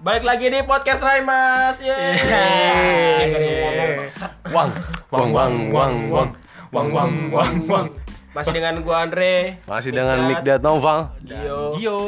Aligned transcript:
Balik 0.00 0.24
lagi 0.24 0.48
di 0.48 0.64
podcast 0.64 1.04
Raimas. 1.04 1.76
Yeay. 1.76 3.28
Wang, 4.48 4.72
wang, 5.12 5.28
wang, 5.28 5.68
wang, 5.68 5.94
wang, 6.08 6.32
wang, 6.72 6.88
wang, 6.88 7.12
wang, 7.28 7.52
wang. 7.68 7.86
Masih 8.32 8.48
dengan 8.56 8.80
gua 8.80 9.04
Andre. 9.04 9.60
Masih 9.68 9.92
dengan 9.92 10.24
Nick 10.24 10.40
dan 10.40 10.64
Noval. 10.64 11.12
Dio. 11.20 11.76
Gio 11.76 12.00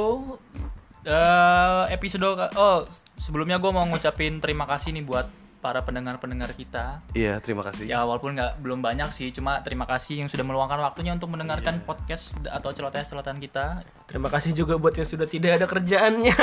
eh 1.03 1.83
episode 1.93 2.25
oh 2.55 2.87
sebelumnya 3.19 3.59
gue 3.59 3.75
mau 3.75 3.83
ngucapin 3.83 4.39
terima 4.39 4.71
kasih 4.71 4.95
nih 4.95 5.03
buat 5.03 5.27
para 5.63 5.81
pendengar-pendengar 5.81 6.51
kita 6.53 6.99
Iya, 7.15 7.39
terima 7.39 7.63
kasih. 7.63 7.87
ya 7.87 8.03
walaupun 8.03 8.35
nggak 8.35 8.59
belum 8.59 8.83
banyak 8.83 9.09
sih 9.09 9.31
cuma 9.31 9.63
terima 9.63 9.87
kasih 9.87 10.19
yang 10.19 10.29
sudah 10.29 10.43
meluangkan 10.43 10.83
waktunya 10.83 11.15
untuk 11.15 11.31
mendengarkan 11.31 11.79
podcast 11.87 12.43
atau 12.45 12.75
celoteh-celotehan 12.75 13.39
kita 13.39 13.87
Terima 14.11 14.27
kasih 14.29 14.53
juga 14.53 14.77
buat 14.77 14.93
yang 14.93 15.07
sudah 15.07 15.25
tidak 15.25 15.57
ada 15.57 15.65
kerjaannya. 15.65 16.37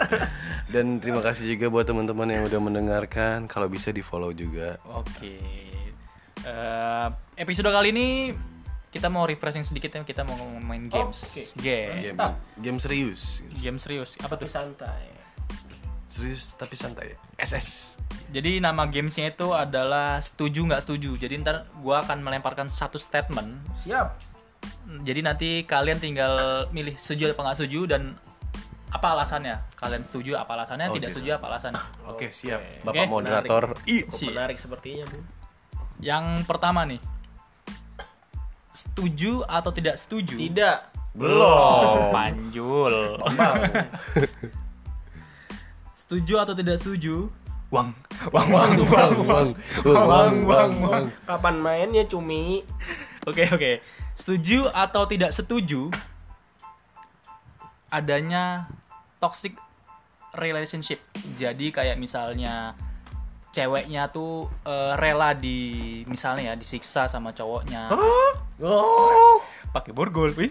Dan 0.74 1.02
terima 1.02 1.18
kasih 1.18 1.56
juga 1.56 1.66
buat 1.66 1.82
teman-teman 1.82 2.28
yang 2.30 2.46
udah 2.46 2.60
mendengarkan. 2.62 3.50
Kalau 3.50 3.66
bisa 3.66 3.90
di 3.90 3.98
follow 3.98 4.30
juga. 4.30 4.78
oke 4.86 5.34
Eh, 6.40 7.08
episode 7.36 7.68
kali 7.68 7.92
ini 7.92 8.08
kita 8.88 9.06
mau 9.06 9.28
refreshing 9.28 9.60
sedikit 9.62 9.92
ya 9.92 10.00
kita 10.02 10.24
mau 10.24 10.34
ngomongin 10.34 10.88
games 10.88 11.18
Oke. 11.28 11.42
game 11.60 12.16
Game, 12.16 12.18
game 12.56 12.78
serius, 12.80 13.44
game 13.54 13.76
serius 13.76 14.16
apa 14.18 14.34
Tapi 14.34 14.40
tuh 14.40 14.50
santai. 14.50 15.19
Serius 16.10 16.52
tapi 16.58 16.74
santai. 16.74 17.14
SS. 17.38 17.96
Jadi 18.30 18.58
nama 18.58 18.84
gamesnya 18.84 19.30
itu 19.30 19.54
adalah 19.54 20.18
setuju 20.18 20.66
nggak 20.66 20.82
setuju. 20.82 21.14
Jadi 21.16 21.38
ntar 21.40 21.70
gua 21.78 22.02
akan 22.02 22.18
melemparkan 22.20 22.66
satu 22.66 22.98
statement. 22.98 23.62
Siap. 23.86 24.08
Jadi 25.06 25.20
nanti 25.22 25.48
kalian 25.62 26.02
tinggal 26.02 26.34
milih 26.74 26.98
setuju 26.98 27.30
apa 27.30 27.40
nggak 27.46 27.56
setuju 27.56 27.80
dan 27.86 28.02
apa 28.90 29.14
alasannya. 29.14 29.56
Kalian 29.78 30.02
setuju 30.02 30.34
apa 30.34 30.50
alasannya, 30.58 30.90
Oh, 30.90 30.94
tidak 30.98 31.14
gitu. 31.14 31.22
setuju 31.22 31.30
apa 31.38 31.46
alasannya. 31.46 31.82
Oke, 32.10 32.26
siap. 32.34 32.58
Oke. 32.58 32.82
Bapak 32.82 32.98
Oke, 32.98 33.06
moderator. 33.08 33.64
Ih, 33.86 34.02
Cukup 34.04 34.18
Siap. 34.18 34.30
menarik 34.34 34.58
sepertinya, 34.58 35.04
Bu. 35.06 35.18
Yang 36.02 36.24
pertama 36.42 36.82
nih, 36.82 36.98
setuju 38.70 39.46
atau 39.46 39.70
tidak 39.70 39.94
setuju? 39.94 40.34
Tidak. 40.34 40.78
belum. 41.10 42.14
Panjul. 42.14 42.94
setuju 46.10 46.42
atau 46.42 46.58
tidak 46.58 46.82
setuju? 46.82 47.30
Wang, 47.70 47.94
wang, 48.34 48.50
wang, 48.50 48.82
wang, 48.82 49.14
wang. 49.22 49.48
Wang, 49.86 50.06
wang, 50.10 50.36
wang, 50.42 50.72
wang. 50.82 51.04
Kapan 51.22 51.62
mainnya 51.62 52.02
cumi? 52.02 52.66
Oke 53.30 53.46
oke. 53.46 53.78
Setuju 54.18 54.66
atau 54.74 55.06
tidak 55.06 55.30
setuju 55.30 55.86
adanya 57.94 58.66
toxic 59.22 59.54
relationship. 60.34 60.98
Jadi 61.38 61.70
kayak 61.70 61.94
misalnya 61.94 62.74
ceweknya 63.54 64.10
tuh 64.10 64.50
eh, 64.66 64.98
rela 64.98 65.30
di 65.38 66.02
misalnya 66.10 66.50
ya 66.50 66.54
disiksa 66.58 67.06
sama 67.06 67.30
cowoknya 67.30 67.86
Oh. 68.58 69.38
pakai 69.70 69.94
borgol, 69.94 70.34
wih. 70.34 70.50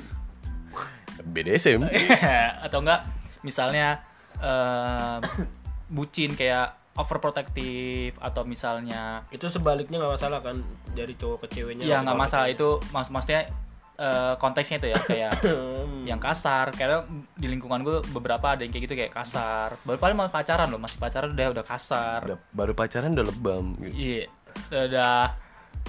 BDSM. 1.20 1.84
atau 2.66 2.80
enggak 2.80 3.04
misalnya 3.44 4.08
eh, 4.40 5.18
bucin 5.95 6.34
kayak 6.34 6.68
overprotective 6.94 8.14
atau 8.18 8.44
misalnya 8.44 9.23
Itu 9.30 9.48
sebaliknya 9.48 9.98
nggak 9.98 10.14
masalah 10.16 10.40
kan 10.40 10.59
dari 10.90 11.14
cowok 11.14 11.48
ke 11.48 11.58
ceweknya. 11.58 11.84
ya 11.84 12.00
nggak 12.00 12.18
masalah 12.18 12.48
itu 12.48 12.76
mak 12.90 13.08
maksudnya 13.08 13.48
eh, 13.96 14.34
konteksnya 14.36 14.78
itu 14.78 14.88
ya 14.90 15.00
kayak 15.09 15.34
Hmm. 15.40 16.04
yang 16.06 16.18
kasar 16.18 16.72
karena 16.72 17.03
di 17.34 17.47
lingkungan 17.47 17.81
gue 17.81 17.97
beberapa 18.09 18.53
ada 18.53 18.62
yang 18.62 18.69
kayak 18.69 18.86
gitu 18.86 18.96
kayak 18.96 19.12
kasar 19.12 19.75
baru 19.81 19.97
paling 19.97 20.16
mau 20.16 20.28
pacaran 20.28 20.68
loh 20.68 20.78
masih 20.78 20.97
pacaran 20.97 21.30
udah 21.30 21.47
udah 21.52 21.66
kasar 21.66 22.19
Udah- 22.25 22.42
baru 22.52 22.74
pacaran 22.74 23.12
udah 23.12 23.25
lebam 23.25 23.75
gitu. 23.80 23.96
iya 23.96 24.25
udah 24.69 25.24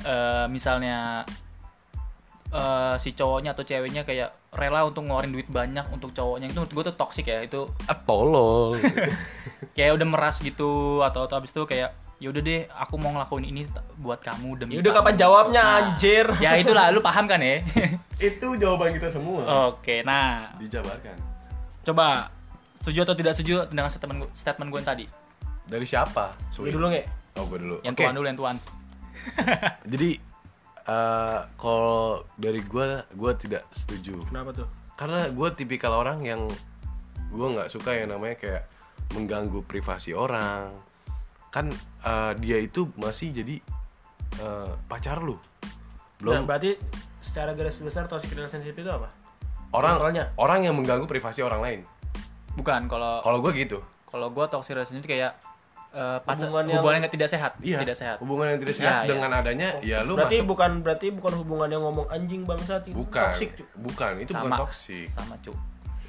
eh, 0.00 0.46
misalnya 0.46 1.26
eh, 2.50 2.94
si 2.96 3.10
cowoknya 3.12 3.52
atau 3.52 3.62
ceweknya 3.62 4.02
kayak 4.02 4.30
rela 4.50 4.82
untuk 4.82 5.02
ngeluarin 5.02 5.30
duit 5.30 5.46
banyak 5.46 5.86
untuk 5.88 6.10
cowoknya 6.10 6.46
itu 6.46 6.58
menurut 6.58 6.72
gue 6.72 6.84
tuh 6.84 6.96
toxic 6.96 7.24
ya 7.24 7.38
itu 7.40 7.70
Ah, 7.84 7.94
tolol. 7.96 8.74
kayak 9.76 9.94
udah 9.94 10.06
meras 10.08 10.38
gitu 10.38 10.70
atau 11.00 11.22
atau 11.22 11.36
abis 11.36 11.50
itu 11.50 11.62
kayak 11.64 11.90
ya 12.16 12.28
udah 12.28 12.38
deh 12.38 12.66
aku 12.68 12.94
mau 12.96 13.10
ngelakuin 13.10 13.46
ini 13.46 13.62
buat 13.96 14.18
kamu 14.18 14.58
demi 14.58 14.72
Ya 14.72 14.80
udah 14.80 14.92
kamu." 14.92 15.00
kapan 15.00 15.14
jawabnya 15.16 15.62
Nah, 15.62 15.76
anjir? 15.88 16.26
ya 16.36 16.50
itulah 16.54 16.90
lu 16.90 17.00
paham 17.00 17.24
kan 17.24 17.38
ya 17.38 17.62
Itu 18.28 18.52
jawaban 18.54 18.92
kita 18.92 19.08
semua. 19.08 19.70
oke 19.70 20.02
nah 20.02 20.50
Dijabarkan. 20.54 21.16
coba 21.80 22.28
setuju 22.76 22.98
atau 23.02 23.14
tidak 23.14 23.32
setuju 23.32 23.64
dengan 23.66 23.86
statement 23.86 24.18
gue, 24.18 24.30
statement 24.32 24.68
gue 24.68 24.78
yang 24.78 24.88
tadi 24.88 25.04
Dari 25.64 25.86
siapa? 25.86 26.34
Sulit. 26.50 26.70
dulu 26.70 26.90
nggak? 26.90 27.06
Oh, 27.36 27.46
gue 27.46 27.58
dulu. 27.58 27.76
yang 27.80 27.94
Oke. 27.94 28.02
tuan 28.02 28.12
dulu 28.12 28.26
yang 28.26 28.36
tuan 28.36 28.56
Jadi 29.86 30.10
eh 30.90 31.40
kalau 31.54 32.26
dari 32.34 32.58
gue, 32.60 32.86
gue 33.14 33.32
tidak 33.38 33.62
setuju. 33.70 34.18
Kenapa 34.26 34.50
tuh? 34.50 34.66
Karena 34.98 35.30
gue 35.30 35.48
tipikal 35.54 35.94
orang 35.94 36.18
yang 36.26 36.50
gue 37.30 37.46
nggak 37.54 37.70
suka 37.70 37.94
yang 37.94 38.10
namanya 38.10 38.34
kayak 38.34 38.66
mengganggu 39.14 39.62
privasi 39.62 40.10
orang. 40.10 40.74
Kan 41.54 41.70
eh, 42.02 42.32
dia 42.42 42.58
itu 42.58 42.90
masih 42.98 43.30
jadi 43.30 43.62
eh, 44.42 44.72
pacar 44.90 45.22
lu. 45.22 45.38
Nah, 45.38 45.40
Belum 46.20 46.44
berarti 46.44 46.74
secara 47.22 47.54
garis 47.54 47.78
besar 47.78 48.10
toxic 48.10 48.34
relationship 48.34 48.74
itu 48.74 48.90
apa? 48.90 49.08
orang 49.70 50.02
contohnya? 50.02 50.24
orang 50.34 50.66
yang 50.66 50.74
mengganggu 50.74 51.06
privasi 51.06 51.46
orang 51.46 51.62
lain. 51.62 51.80
bukan 52.58 52.90
kalau 52.90 53.22
Kalau 53.22 53.38
gue 53.38 53.54
gitu. 53.54 53.78
kalau 54.10 54.26
gue 54.26 54.42
toxic 54.50 54.74
relationship 54.74 55.06
itu 55.06 55.10
kayak 55.14 55.38
eh, 55.90 56.18
pacar 56.22 56.46
Hubungan 56.46 56.64
hubungan, 56.70 56.94
yang- 56.94 57.04
yang 57.04 57.12
tidak 57.12 57.28
sehat 57.30 57.52
Iya. 57.58 57.78
tidak 57.82 57.96
sehat. 57.98 58.16
Hubungan 58.22 58.46
yang 58.54 58.60
tidak 58.62 58.74
sehat. 58.78 58.90
Iya, 58.90 58.98
iya. 59.02 59.08
dengan 59.10 59.30
adanya 59.34 59.68
ya 59.82 59.98
lu 60.06 60.14
berarti 60.14 60.36
masuk 60.38 60.50
bukan 60.54 60.70
berarti 60.86 61.06
bukan 61.10 61.32
hubungan 61.42 61.68
yang 61.68 61.82
ngomong 61.82 62.06
anjing 62.08 62.42
bangsat 62.46 62.82
itu 62.86 62.96
bukan. 62.96 63.32
Cuk. 63.34 63.50
bukan 63.82 64.12
itu 64.22 64.32
bukan 64.32 64.50
sama 64.50 64.60
toksik 64.62 65.06
sama 65.10 65.34
cu. 65.42 65.52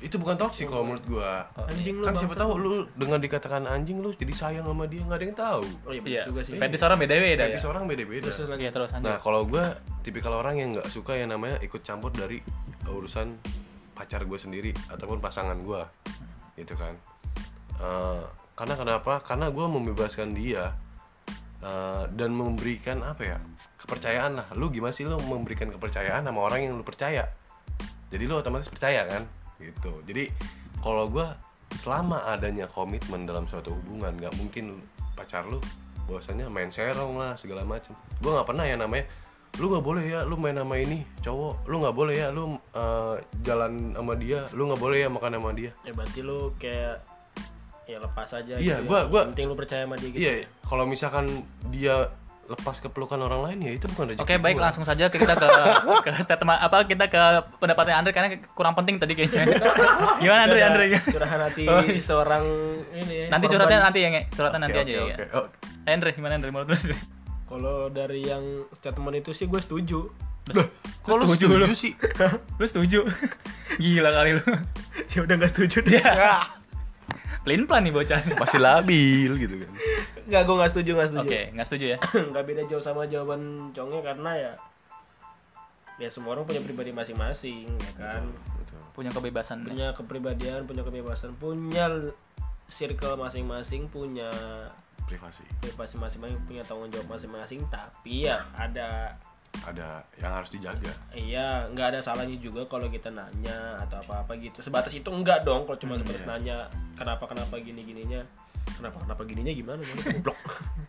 Itu 0.01 0.17
bukan 0.17 0.33
toksik 0.33 0.65
kalau 0.65 0.81
menurut 0.81 1.05
gua. 1.05 1.45
Anjing 1.69 2.01
lu 2.01 2.05
kan 2.05 2.13
siapa 2.17 2.33
bangsat. 2.33 2.41
tahu 2.41 2.51
lu 2.57 2.73
dengan 2.97 3.19
dikatakan 3.21 3.61
anjing 3.69 3.97
lu 4.01 4.09
jadi 4.17 4.33
sayang 4.33 4.65
sama 4.65 4.89
dia 4.89 5.01
nggak 5.05 5.17
ada 5.17 5.25
yang 5.29 5.37
tahu. 5.37 5.65
Oh 5.85 5.91
iya, 5.93 6.01
betul 6.01 6.13
iya. 6.13 6.23
juga 6.25 6.41
sih. 6.41 6.53
Fetish 6.57 6.83
orang 6.85 6.97
beda 6.97 7.13
beda 7.21 7.43
ya. 7.45 7.59
orang 7.69 7.83
beda-beda. 7.85 8.25
Terus 8.25 8.37
terus 8.41 8.49
lagi 8.49 8.63
Iya, 8.65 8.71
terus 8.73 8.89
nah 8.97 9.17
kalau 9.21 9.45
gua 9.45 9.77
tipikal 10.01 10.33
orang 10.33 10.57
yang 10.57 10.73
nggak 10.73 10.89
suka 10.89 11.13
yang 11.13 11.29
namanya 11.29 11.61
ikut 11.61 11.85
campur 11.85 12.09
dari 12.09 12.41
urusan 12.89 13.37
pacar 13.93 14.25
gue 14.25 14.39
sendiri 14.41 14.73
ataupun 14.89 15.21
pasangan 15.21 15.53
gua 15.61 15.85
gitu 16.57 16.73
kan. 16.73 16.97
Eh, 17.77 18.23
karena 18.61 18.77
kenapa? 18.77 19.25
Karena 19.25 19.49
gua 19.49 19.65
membebaskan 19.73 20.37
dia 20.37 20.77
eh, 21.65 22.03
dan 22.13 22.29
memberikan 22.29 23.01
apa 23.01 23.25
ya 23.25 23.37
kepercayaan 23.81 24.37
lah. 24.37 24.47
Lu 24.53 24.69
gimana 24.69 24.93
sih 24.93 25.09
lu 25.09 25.17
memberikan 25.17 25.73
kepercayaan 25.73 26.21
sama 26.21 26.45
orang 26.45 26.69
yang 26.69 26.77
lu 26.77 26.85
percaya? 26.85 27.25
Jadi 28.13 28.23
lu 28.29 28.37
otomatis 28.37 28.69
percaya 28.69 29.01
kan? 29.09 29.25
Gitu. 29.57 30.05
Jadi 30.05 30.29
kalau 30.77 31.09
gua 31.09 31.33
selama 31.81 32.21
adanya 32.29 32.69
komitmen 32.69 33.25
dalam 33.25 33.49
suatu 33.49 33.73
hubungan 33.73 34.13
nggak 34.13 34.37
mungkin 34.37 34.77
pacar 35.17 35.41
lu 35.49 35.57
bahwasanya 36.05 36.45
main 36.45 36.69
serong 36.69 37.17
lah 37.17 37.33
segala 37.41 37.65
macam 37.65 37.97
gua 38.21 38.41
nggak 38.41 38.47
pernah 38.53 38.65
ya 38.69 38.75
namanya 38.77 39.05
lu 39.57 39.73
nggak 39.73 39.83
boleh 39.83 40.05
ya 40.05 40.21
lu 40.21 40.37
main 40.37 40.53
sama 40.53 40.77
ini 40.77 41.01
cowok. 41.25 41.65
Lu 41.65 41.81
nggak 41.81 41.97
boleh 41.97 42.13
ya 42.13 42.29
lu 42.29 42.61
eh, 42.77 43.15
jalan 43.41 43.97
sama 43.97 44.13
dia 44.21 44.45
lu 44.53 44.69
nggak 44.69 44.77
boleh 44.85 45.01
ya 45.01 45.09
makan 45.09 45.41
sama 45.41 45.49
dia. 45.57 45.73
Ya 45.81 45.97
berarti 45.97 46.21
lu 46.21 46.53
kayak 46.61 47.10
ya 47.91 47.99
lepas 47.99 48.29
aja 48.31 48.55
Iya, 48.55 48.79
gitu 48.79 48.87
gua- 48.87 49.03
ya. 49.03 49.05
gua- 49.07 49.25
penting 49.27 49.45
lu 49.45 49.55
percaya 49.55 49.83
sama 49.83 49.95
dia 49.95 50.09
gitu 50.09 50.19
iya 50.19 50.33
kalau 50.61 50.83
misalkan 50.85 51.25
dia 51.67 52.07
lepas 52.43 52.77
ke 52.77 52.87
pelukan 52.87 53.15
orang 53.17 53.41
lain 53.41 53.57
ya 53.61 53.71
itu 53.73 53.87
bukan 53.87 54.11
rezeki 54.11 54.21
Oke 54.21 54.35
baik 54.37 54.55
gua. 54.55 54.63
langsung 54.65 54.83
saja 54.83 55.07
kita 55.07 55.33
ke 55.33 55.47
ke 56.03 56.11
statement 56.21 56.59
apa 56.59 56.83
kita 56.83 57.05
ke 57.07 57.21
pendapatnya 57.57 57.95
Andre 57.97 58.11
karena 58.11 58.27
kurang 58.49 58.73
penting 58.73 58.95
tadi 58.97 59.13
kayaknya. 59.13 59.47
Gimana 60.21 60.41
Andre 60.45 60.59
Andre? 60.61 60.83
curahan 61.01 61.39
hati 61.41 61.63
Oh, 61.63 61.79
iya. 61.79 62.01
seorang 62.01 62.43
ini 62.93 63.13
ya, 63.13 63.25
Nanti 63.29 63.45
korban. 63.45 63.55
curhatnya 63.57 63.79
nanti 63.81 63.99
ya 63.99 64.09
nge 64.09 64.21
curhatnya 64.31 64.57
Oke, 64.57 64.65
nanti 64.65 64.73
oke, 64.73 64.83
aja 64.83 64.91
ya. 64.91 65.03
oke. 65.05 65.25
Oh, 65.33 65.45
Andre 65.85 66.09
gimana 66.11 66.33
Andre 66.35 66.49
mau 66.49 66.63
terus? 66.63 66.83
kalau 67.45 67.87
dari 67.87 68.19
yang 68.21 68.43
statement 68.73 69.15
itu 69.17 69.31
sih 69.31 69.45
gue 69.45 69.59
setuju 69.59 70.11
Loh, 70.49 70.67
kok 70.99 71.13
lu 71.13 71.23
Setuju 71.29 71.45
lu. 71.53 71.63
setuju 71.63 71.75
sih? 71.77 71.93
Lu 72.57 72.65
setuju? 72.65 72.99
Gila 73.79 74.09
kali 74.09 74.31
lu. 74.33 74.43
ya 75.07 75.19
udah 75.21 75.35
nggak 75.37 75.51
setuju 75.53 75.77
deh 75.85 76.01
Pelin 77.41 77.65
pelan 77.65 77.83
nih 77.83 77.93
bocah. 77.93 78.19
Masih 78.41 78.59
labil 78.59 79.31
gitu 79.37 79.55
kan. 79.57 79.71
nggak 80.21 80.41
gue 80.45 80.55
nggak 80.55 80.71
setuju 80.71 80.91
nggak 80.93 81.09
setuju 81.09 81.25
Oke 81.27 81.41
nggak 81.51 81.67
setuju 81.67 81.85
ya. 81.93 81.97
nggak 82.31 82.43
beda 82.45 82.61
jauh 82.69 82.83
sama 82.83 83.03
jawaban 83.05 83.41
congnya 83.71 84.01
karena 84.01 84.31
ya 84.33 84.53
ya 85.97 86.09
semua 86.09 86.33
orang 86.33 86.45
punya 86.45 86.61
pribadi 86.61 86.89
masing-masing 86.89 87.67
ya 87.67 87.91
kan 87.93 88.23
Betul. 88.57 88.81
Punya 88.91 89.09
kebebasan. 89.11 89.61
punya 89.61 89.93
kepribadian 89.93 90.65
punya 90.65 90.81
kebebasan 90.81 91.37
punya 91.37 91.85
circle 92.65 93.17
masing-masing 93.17 93.85
punya 93.85 94.29
Privasi. 95.05 95.43
privasi 95.59 95.99
masing-masing 95.99 96.39
punya 96.45 96.63
tanggung 96.63 96.87
jawab 96.87 97.05
masing-masing 97.11 97.61
tapi 97.67 98.25
ya 98.25 98.47
ada 98.55 99.13
ada 99.61 100.01
yang 100.15 100.31
harus 100.31 100.49
dijaga 100.49 100.89
Iya, 101.11 101.67
nggak 101.69 101.87
ada 101.91 101.99
salahnya 101.99 102.35
juga 102.35 102.63
kalau 102.65 102.87
kita 102.87 103.07
nanya 103.07 103.77
atau 103.79 103.99
apa-apa 103.99 104.33
gitu. 104.35 104.57
Sebatas 104.59 104.91
itu 104.91 105.05
enggak 105.07 105.43
dong 105.43 105.63
kalau 105.63 105.77
cuma 105.77 105.93
sebatas 105.95 106.23
nanya 106.23 106.65
kenapa 106.93 107.25
kenapa 107.25 107.55
gini 107.57 107.83
gininya. 107.83 108.23
Kenapa 108.71 108.97
kenapa 108.99 109.21
gininya 109.23 109.51
gimana? 109.51 109.79
Gimana? 109.79 110.07
Goblok. 110.15 110.39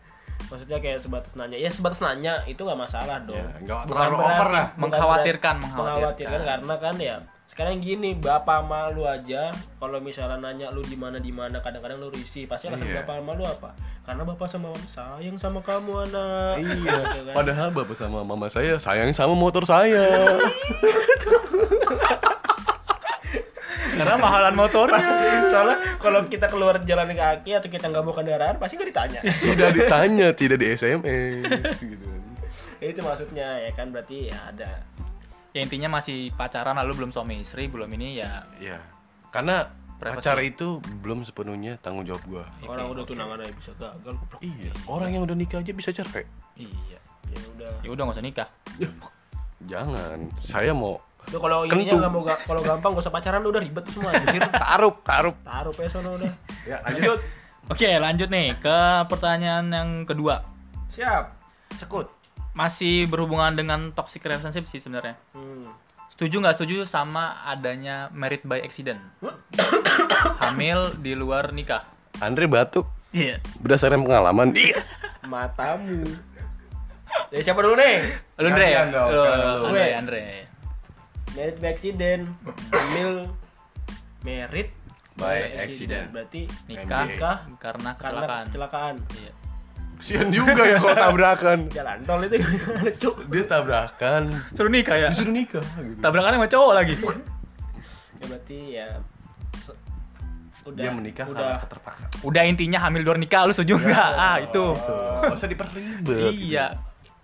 Maksudnya 0.49 0.77
kayak 0.79 0.99
sebatas 0.99 1.33
nanya. 1.33 1.55
Ya 1.55 1.69
sebatas 1.69 1.99
nanya 1.99 2.33
itu 2.45 2.61
nggak 2.61 2.79
masalah 2.79 3.19
dong. 3.21 3.35
Ya, 3.35 3.47
nggak 3.59 3.79
Bukan 3.85 3.99
terlalu 3.99 4.15
over 4.17 4.49
lah. 4.49 4.65
Mengkhawatirkan, 4.75 5.55
mengkhawatirkan. 5.59 5.75
mengkhawatirkan 5.93 6.41
karena 6.43 6.75
kan 6.77 6.95
ya 6.97 7.15
sekarang 7.43 7.77
gini 7.77 8.17
bapak 8.17 8.65
malu 8.65 9.05
aja 9.05 9.53
kalau 9.77 10.01
misalnya 10.01 10.41
nanya 10.41 10.73
lu 10.73 10.81
di 10.81 10.97
mana 10.97 11.21
di 11.21 11.29
mana 11.29 11.61
kadang-kadang 11.61 12.01
lu 12.01 12.09
risih 12.09 12.49
pasti 12.49 12.65
alasan 12.65 12.89
Iya. 12.89 13.05
bapak 13.05 13.21
malu 13.21 13.45
apa 13.45 13.77
karena 14.03 14.23
bapak 14.25 14.47
sama 14.47 14.67
mama 14.67 14.87
sayang 14.89 15.37
sama 15.37 15.59
kamu 15.59 15.91
anak 16.03 16.53
Iya, 16.59 16.91
Gitu 17.07 17.19
kan. 17.23 17.33
padahal 17.33 17.69
bapak 17.71 17.95
sama 17.95 18.19
mama 18.21 18.47
saya 18.47 18.75
sayang 18.75 19.11
sama 19.11 19.31
motor 19.33 19.63
saya. 19.63 20.03
Karena 23.93 24.17
mahalan 24.17 24.55
motornya. 24.57 25.05
soalnya 25.47 25.77
kalau 25.97 26.25
kita 26.25 26.49
keluar 26.49 26.81
jalan 26.81 27.13
kaki 27.13 27.53
atau 27.53 27.69
kita 27.69 27.85
nggak 27.87 28.01
mau 28.01 28.11
kendaraan 28.11 28.57
pasti 28.57 28.73
nggak 28.73 28.89
ditanya 28.89 29.19
tidak 29.39 29.69
ditanya, 29.71 30.27
tidak 30.33 30.57
di 30.57 30.67
SMS 30.69 31.77
gitu. 31.77 32.07
Ya, 32.81 32.87
itu 32.89 32.99
maksudnya 32.99 33.47
ya 33.61 33.71
kan 33.71 33.93
berarti 33.93 34.27
ya 34.27 34.37
ada 34.43 34.81
ya 35.53 35.59
intinya 35.61 35.93
masih 35.93 36.33
pacaran 36.33 36.73
lalu 36.75 36.99
belum 36.99 37.11
suami 37.13 37.39
istri, 37.39 37.69
belum 37.69 37.87
ini 37.93 38.19
ya 38.19 38.43
Iya. 38.57 38.79
Karena 39.29 39.69
Privasi. 39.95 40.17
pacar 40.19 40.37
itu 40.39 40.67
belum 40.99 41.21
sepenuhnya 41.21 41.77
tanggung 41.77 42.03
jawab 42.03 42.23
gua. 42.25 42.43
orang 42.63 42.89
udah 42.89 43.03
tunangan 43.03 43.37
aja 43.39 43.53
bisa 43.53 43.71
gagal. 43.73 44.13
Iya, 44.39 44.71
orang 44.85 45.09
yang 45.11 45.23
udah 45.23 45.33
nikah 45.33 45.59
aja 45.59 45.71
bisa 45.71 45.89
cerai. 45.89 46.25
iya. 46.55 46.99
ya 47.25 47.39
udah 47.49 47.71
Ya 47.79 47.89
udah 47.89 48.01
nggak 48.03 48.15
usah 48.15 48.25
nikah. 48.25 48.47
Jangan. 49.63 50.17
Saya 50.35 50.71
mau 50.71 50.99
Lu 51.25 51.39
kalau 51.39 51.63
ininya 51.63 51.79
Kentung. 51.87 51.99
nggak 51.99 52.11
mau 52.11 52.21
ga- 52.21 52.43
kalau 52.43 52.59
gampang 52.61 52.91
gak 52.91 52.99
usah 52.99 53.13
pacaran 53.13 53.39
lu 53.39 53.49
udah 53.49 53.63
ribet 53.63 53.79
tuh 53.81 53.95
semua 53.95 54.11
anjir 54.11 54.43
taruh, 54.59 54.91
taruh. 55.01 55.31
taruh 55.39 55.71
ya 55.73 55.87
sono 55.87 56.09
udah 56.13 56.27
Ya, 56.65 56.83
lanjut 56.83 57.19
Oke, 57.65 57.87
lanjut 57.95 58.27
nih 58.27 58.59
ke 58.59 58.77
pertanyaan 59.07 59.65
yang 59.65 59.89
kedua. 60.03 60.43
siap 60.89 61.31
Sekut. 61.71 62.11
Masih 62.51 63.07
berhubungan 63.07 63.55
dengan 63.55 63.89
toxic 63.89 64.19
relationship 64.21 64.67
sih 64.67 64.77
sebenarnya. 64.77 65.15
hmm. 65.31 65.63
Setuju 66.23 66.39
nggak 66.39 66.55
setuju 66.55 66.87
sama 66.87 67.43
adanya 67.43 68.07
married 68.09 68.47
by 68.47 68.55
accident? 68.57 68.95
Hamil 70.39 70.95
di 70.95 71.19
luar 71.19 71.51
nikah. 71.51 71.83
Andre 72.17 72.47
batuk 72.47 72.87
Iya. 73.11 73.43
berdasarkan 73.59 74.07
pengalaman. 74.07 74.55
Iya. 74.55 74.79
matamu 75.23 76.07
dari 77.27 77.43
siapa 77.43 77.59
dulu 77.59 77.75
nih 77.75 78.07
Lu 78.39 78.47
Andre. 78.47 78.67
Dong, 78.87 79.07
Lu. 79.09 79.19
Andre, 79.19 79.67
Gue. 79.67 79.85
Andre. 79.93 80.23
merit 81.33 81.55
by 81.59 81.67
accident 81.69 82.23
hamil 82.71 83.11
merit 84.21 84.71
By 85.13 85.59
accident. 85.59 86.07
berarti 86.09 86.47
Nikah 86.65 87.03
Nikah 87.05 87.37
karena 87.59 87.99
karena 87.99 88.23
kecelakaan. 88.23 88.43
kecelakaan 88.47 88.95
Iya. 89.13 89.31
Kesian 90.03 90.35
juga 90.35 90.67
ya 90.67 90.83
kalau 90.83 90.99
tabrakan. 90.99 91.59
jalan 91.71 92.03
tol 92.03 92.19
itu 92.27 92.35
gimana 92.43 92.91
cuk 92.99 93.15
Dia 93.31 93.43
tabrakan, 93.47 94.23
Suruh 94.51 94.67
nikah 94.67 94.99
ya. 94.99 95.07
disuruh 95.07 95.31
nikah 95.31 95.63
gitu. 95.79 95.95
Tabrakannya 96.03 96.43
sama 96.43 96.49
cowok 96.51 96.73
lagi. 96.75 96.95
ya 98.19 98.25
berarti 98.27 98.57
ya 98.69 98.87
udah 100.63 100.79
Dia 100.79 100.91
menikah 100.91 101.25
udah 101.27 101.39
karena 101.39 101.55
keterpaksa. 101.63 102.03
Udah 102.19 102.43
intinya 102.43 102.79
hamil 102.79 103.03
luar 103.03 103.15
nikah, 103.15 103.47
lu 103.47 103.51
setuju 103.51 103.79
nggak? 103.79 104.11
ah, 104.19 104.37
itu. 104.39 104.63
Gitu. 104.75 104.95
Gak 105.23 105.35
usah 105.35 105.47
diperribet. 105.47 106.31
Iya. 106.35 106.67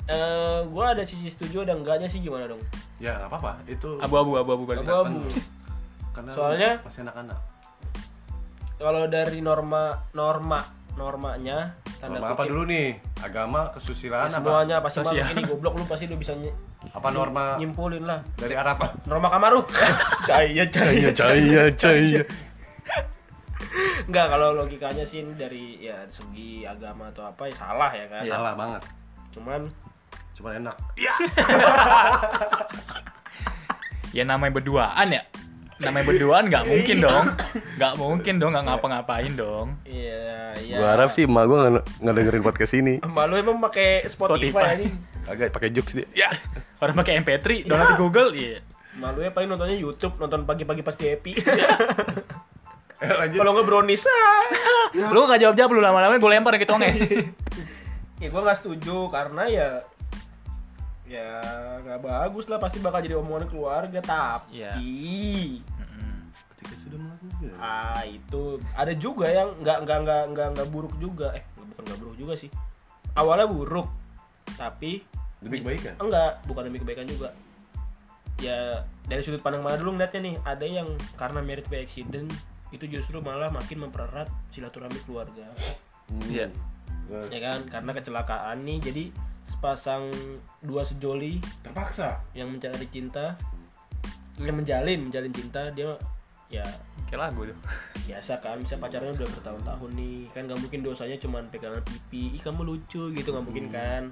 eh 0.07 0.59
gua 0.67 0.95
ada 0.95 1.03
sisi 1.03 1.27
setuju 1.27 1.61
ada 1.61 1.75
enggaknya 1.75 2.07
sih 2.07 2.17
gimana 2.17 2.47
dong 2.47 2.63
Ya 2.97 3.13
nggak 3.15 3.27
apa-apa. 3.27 3.51
Itu 3.63 3.99
Abu-abu, 3.99 4.35
abu-abu 4.35 4.63
berarti. 4.65 4.83
Abu-abu. 4.83 5.27
Karena 6.11 6.31
Soalnya- 6.31 6.79
masih 6.79 7.03
anak-anak. 7.03 7.39
kalau 8.75 9.03
dari 9.05 9.43
norma 9.43 9.99
norma 10.11 10.78
normanya 10.99 11.71
tanda 11.97 12.19
Norma 12.19 12.35
apa 12.35 12.43
dulu 12.43 12.67
nih? 12.67 12.99
Agama, 13.17 13.71
kesusilaan 13.71 14.27
apa? 14.27 14.35
semuanya 14.35 14.75
pasti 14.83 14.99
Sosial. 14.99 15.23
masuk 15.23 15.31
ini 15.31 15.41
goblok 15.47 15.73
lu 15.73 15.83
pasti 15.87 16.05
lu 16.05 16.15
bisa 16.15 16.35
ny- 16.35 16.51
Apa 16.91 17.07
norma 17.09 17.55
nyimpulin 17.55 18.03
lah 18.03 18.19
dari 18.35 18.55
Arab? 18.55 18.83
norma 19.03 19.31
kamaru 19.31 19.63
cahaya 20.27 20.63
cahaya 20.73 21.09
cahaya, 21.11 21.63
cahaya. 21.73 22.23
Enggak, 24.05 24.25
kalau 24.27 24.57
logikanya 24.57 25.05
sih 25.05 25.21
ini 25.21 25.35
dari 25.35 25.77
ya 25.79 26.03
segi 26.09 26.65
agama 26.65 27.07
atau 27.07 27.23
apa 27.23 27.45
ya 27.45 27.53
salah 27.53 27.91
ya 27.93 28.05
kan. 28.09 28.23
Salah 28.25 28.53
banget. 28.57 28.81
Cuman 29.31 29.61
Cuma 30.33 30.55
enak. 30.55 30.75
Ya 34.09 34.25
namanya 34.25 34.49
berduaan 34.51 35.07
ya. 35.11 35.21
Namanya 35.79 36.05
berduaan 36.11 36.43
nggak 36.51 36.65
mungkin 36.67 36.95
dong. 36.99 37.25
Nggak 37.79 37.93
mungkin 37.95 38.33
dong, 38.35 38.51
nggak 38.51 38.65
ngapa-ngapain 38.67 39.31
dong. 39.33 39.67
iya 39.87 40.51
iya. 40.59 40.75
Gua 40.75 40.87
harap 40.91 41.09
sih 41.15 41.23
emak 41.23 41.43
gua 41.47 41.57
nggak 41.79 42.15
dengerin 42.19 42.43
podcast 42.43 42.73
ini. 42.75 42.99
Malu 43.07 43.39
emang 43.39 43.63
pakai 43.63 44.03
Spotify, 44.11 44.51
Spotify. 44.51 44.71
ini. 44.75 44.87
Kagak 45.23 45.49
pakai 45.55 45.69
jokes 45.71 45.95
dia. 45.95 46.07
Ya. 46.11 46.29
Orang 46.83 46.95
pakai 46.99 47.19
MP3, 47.23 47.67
download 47.67 47.91
di 47.91 47.97
Google, 47.99 48.29
iya. 48.35 48.59
Malu 48.99 49.23
ya 49.23 49.31
paling 49.31 49.47
nontonnya 49.47 49.79
YouTube, 49.79 50.19
nonton 50.19 50.43
pagi-pagi 50.43 50.83
pasti 50.83 51.03
happy. 51.07 51.33
Eh, 52.99 53.07
lanjut. 53.15 53.39
kalau 53.39 53.55
nggak 53.55 53.63
brownies 53.63 54.03
ah. 54.03 54.43
Lu 54.91 55.23
nggak 55.23 55.39
jawab-jawab 55.39 55.71
lu 55.71 55.79
lama-lama 55.79 56.19
gue 56.19 56.31
lempar 56.35 56.59
gitu 56.59 56.75
nge. 56.75 56.91
ya 58.21 58.27
gua 58.27 58.41
nggak 58.43 58.59
setuju 58.59 59.07
karena 59.07 59.43
ya 59.47 59.67
ya 61.09 61.41
nggak 61.81 62.05
bagus 62.05 62.45
lah 62.45 62.61
pasti 62.61 62.77
bakal 62.77 63.01
jadi 63.01 63.17
omongan 63.17 63.49
keluarga 63.49 63.97
tapi 63.99 64.61
Iya. 64.61 64.77
Ketika 66.53 66.75
sudah 66.75 66.97
melakukan. 67.01 67.55
ah 67.57 68.03
itu. 68.05 68.59
Ada 68.75 68.93
juga 68.93 69.25
yang 69.31 69.57
nggak 69.63 69.77
nggak 69.87 69.97
nggak 70.05 70.23
nggak 70.35 70.47
nggak 70.53 70.67
buruk 70.69 70.93
juga. 71.01 71.33
Eh 71.33 71.41
bukan 71.55 71.83
nggak 71.87 71.99
buruk 72.03 72.15
juga 72.19 72.33
sih. 72.37 72.51
Awalnya 73.17 73.47
buruk 73.49 73.87
tapi 74.53 75.01
Demi 75.39 75.63
kebaikan. 75.63 75.95
enggak 76.03 76.43
bukan 76.45 76.67
demi 76.67 76.77
kebaikan 76.77 77.07
juga. 77.07 77.31
Ya 78.43 78.83
dari 79.07 79.23
sudut 79.23 79.39
pandang 79.39 79.63
mana 79.63 79.79
dulu 79.79 79.95
ngeliatnya 79.95 80.19
nih? 80.19 80.35
Ada 80.45 80.65
yang 80.67 80.87
karena 81.15 81.39
merit 81.41 81.65
by 81.71 81.79
accident 81.83 82.27
itu 82.69 82.85
justru 82.85 83.17
malah 83.23 83.49
makin 83.49 83.81
mempererat 83.87 84.29
silaturahmi 84.51 84.99
keluarga. 85.07 85.47
Iya. 86.27 86.51
Terus? 87.09 87.27
Ya 87.33 87.39
kan? 87.49 87.59
Karena 87.71 87.91
kecelakaan 87.95 88.57
nih 88.67 88.77
jadi 88.83 89.03
sepasang 89.49 90.13
dua 90.61 90.85
sejoli 90.85 91.41
terpaksa. 91.65 92.21
yang 92.37 92.53
mencari 92.53 92.85
cinta 92.87 93.33
yang 94.37 94.55
menjalin 94.55 95.09
menjalin 95.09 95.33
cinta 95.33 95.73
dia 95.73 95.97
ya 96.47 96.63
Kayak 97.09 97.33
lagu 97.33 97.41
tuh. 97.49 97.57
biasa 98.05 98.37
kan 98.37 98.61
bisa 98.61 98.77
pacarnya 98.77 99.17
udah 99.17 99.25
bertahun-tahun 99.33 99.91
nih. 99.97 100.29
Kan 100.29 100.45
nggak 100.45 100.61
mungkin 100.61 100.79
dosanya 100.85 101.17
cuman 101.17 101.49
pegangan 101.49 101.81
pipi. 101.81 102.37
Ih 102.37 102.41
kamu 102.45 102.61
lucu 102.69 103.09
gitu 103.09 103.33
nggak 103.33 103.45
mungkin 103.49 103.65
kan. 103.73 104.03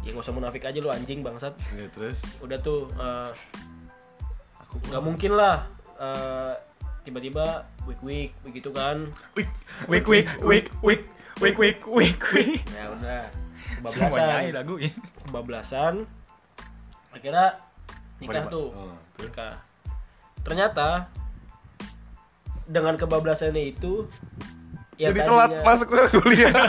Ya 0.00 0.08
nggak 0.08 0.24
usah 0.24 0.32
munafik 0.32 0.64
aja 0.64 0.80
lu 0.80 0.88
anjing 0.88 1.20
bangsat. 1.20 1.52
Ya, 1.76 1.84
terus? 1.92 2.24
Udah 2.40 2.56
tuh 2.64 2.88
eh, 2.96 3.30
aku 4.56 4.80
nggak 4.88 5.04
mungkin 5.04 5.36
lah 5.36 5.68
eh, 6.00 6.56
tiba-tiba 7.04 7.68
week 7.84 8.00
week 8.00 8.32
begitu 8.40 8.72
kan. 8.72 9.04
Wih, 9.36 9.44
Wik 9.84 10.08
wik 10.08 10.28
wik 10.40 10.66
wik 10.80 11.04
wik 11.44 11.56
wik 11.60 11.78
wik 11.84 12.20
wik. 12.32 12.60
ya 12.72 12.88
udah 12.88 13.24
Semuanya 13.88 14.40
kebablasan 14.40 14.52
laguin. 14.54 14.92
kebablasan 15.24 15.94
akhirnya 17.14 17.46
nikah 18.18 18.44
tuh. 18.50 18.68
Oh, 18.74 18.94
nikah. 19.22 19.54
Ternyata 20.44 21.08
dengan 22.64 22.96
kebablasannya 22.96 23.62
itu 23.76 24.08
ya 24.96 25.10
Jadi 25.12 25.20
telat 25.26 25.50
masuk 25.62 25.88
ke 25.90 26.18
kuliah. 26.20 26.52